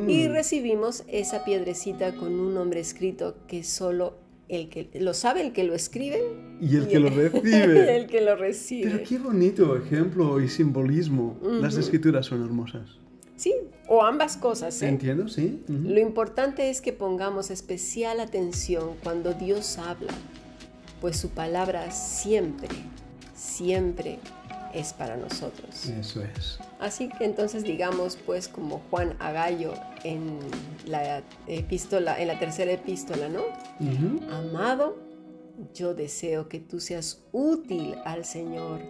y 0.06 0.26
recibimos 0.28 1.04
esa 1.08 1.44
piedrecita 1.44 2.14
con 2.14 2.38
un 2.38 2.54
nombre 2.54 2.80
escrito 2.80 3.36
que 3.46 3.62
solo 3.62 4.14
el 4.48 4.68
que 4.70 4.88
lo 4.98 5.12
sabe 5.12 5.42
el 5.42 5.52
que 5.52 5.64
lo 5.64 5.74
escribe 5.74 6.22
Y 6.60 6.76
el 6.76 6.88
que 6.88 6.98
lo 6.98 7.10
recibe. 7.10 7.96
el 7.96 8.06
que 8.06 8.20
lo 8.20 8.34
recibe. 8.34 8.90
Pero 8.90 9.04
qué 9.06 9.18
bonito 9.18 9.76
ejemplo 9.76 10.40
y 10.40 10.48
simbolismo. 10.48 11.38
Las 11.42 11.76
escrituras 11.76 12.26
son 12.26 12.42
hermosas. 12.42 12.88
Sí, 13.36 13.54
o 13.86 14.02
ambas 14.02 14.36
cosas. 14.36 14.80
¿eh? 14.82 14.88
¿Entiendo? 14.88 15.28
Sí. 15.28 15.62
Lo 15.68 16.00
importante 16.00 16.70
es 16.70 16.80
que 16.80 16.92
pongamos 16.92 17.50
especial 17.50 18.20
atención 18.20 18.94
cuando 19.04 19.34
Dios 19.34 19.78
habla, 19.78 20.12
pues 21.00 21.18
su 21.18 21.28
palabra 21.28 21.90
siempre, 21.90 22.68
siempre 23.34 24.18
es 24.74 24.92
para 24.92 25.16
nosotros. 25.16 25.86
Eso 25.86 26.22
es. 26.22 26.58
Así 26.80 27.08
que 27.08 27.24
entonces 27.24 27.62
digamos 27.64 28.16
pues 28.16 28.48
como 28.48 28.82
Juan 28.90 29.16
Agallo 29.18 29.74
en 30.04 30.38
la 30.86 31.22
epístola, 31.46 32.20
en 32.20 32.28
la 32.28 32.38
tercera 32.38 32.72
epístola, 32.72 33.28
¿no? 33.28 33.42
Amado, 34.30 34.96
yo 35.74 35.94
deseo 35.94 36.48
que 36.48 36.60
tú 36.60 36.80
seas 36.80 37.22
útil 37.32 37.96
al 38.04 38.24
Señor 38.24 38.80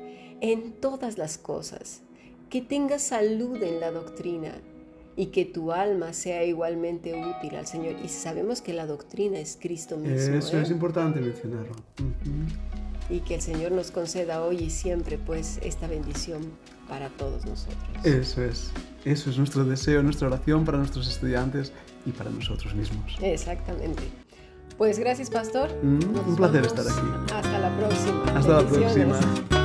en 0.41 0.73
todas 0.73 1.19
las 1.19 1.39
cosas, 1.39 2.03
que 2.51 2.61
tengas 2.61 3.03
salud 3.03 3.63
en 3.63 3.81
la 3.81 3.91
doctrina 3.91 4.53
y 5.17 5.27
que 5.27 5.45
tu 5.45 5.73
alma 5.73 6.13
sea 6.13 6.45
igualmente 6.45 7.13
útil 7.13 7.57
al 7.57 7.67
Señor. 7.67 7.97
Y 8.05 8.09
sabemos 8.09 8.63
que 8.63 8.73
la 8.73 8.87
doctrina 8.87 9.39
es 9.39 9.59
Cristo 9.61 9.97
mismo. 9.97 10.37
Eso 10.37 10.57
¿eh? 10.57 10.63
es 10.63 10.71
importante 10.71 11.21
mencionarlo. 11.21 11.73
Ujú. 11.73 12.78
Y 13.11 13.21
que 13.21 13.37
el 13.37 13.41
Señor 13.41 13.73
nos 13.73 13.91
conceda 13.91 14.43
hoy 14.43 14.57
y 14.57 14.71
siempre 14.71 15.19
pues 15.19 15.59
esta 15.63 15.87
bendición 15.87 16.43
para 16.89 17.09
todos 17.11 17.47
nosotros. 17.47 17.79
Eso 18.05 18.43
es. 18.43 18.71
Eso 19.05 19.31
es 19.31 19.39
nuestro 19.39 19.65
deseo, 19.65 20.03
nuestra 20.03 20.29
oración 20.29 20.65
para 20.65 20.79
nuestros 20.79 21.09
estudiantes 21.09 21.73
y 22.05 22.11
para 22.11 22.31
nosotros 22.31 22.75
mismos. 22.75 23.17
Exactamente. 23.23 24.03
Pues 24.77 24.99
gracias, 24.99 25.31
pastor. 25.31 25.71
Mm, 25.83 26.29
un 26.29 26.37
placer 26.37 26.67
estar 26.67 26.87
aquí. 26.87 27.35
Hasta 27.35 27.59
la 27.59 27.77
próxima. 27.77 28.25
Hasta 28.35 28.63
la 28.63 28.69
próxima. 28.69 29.58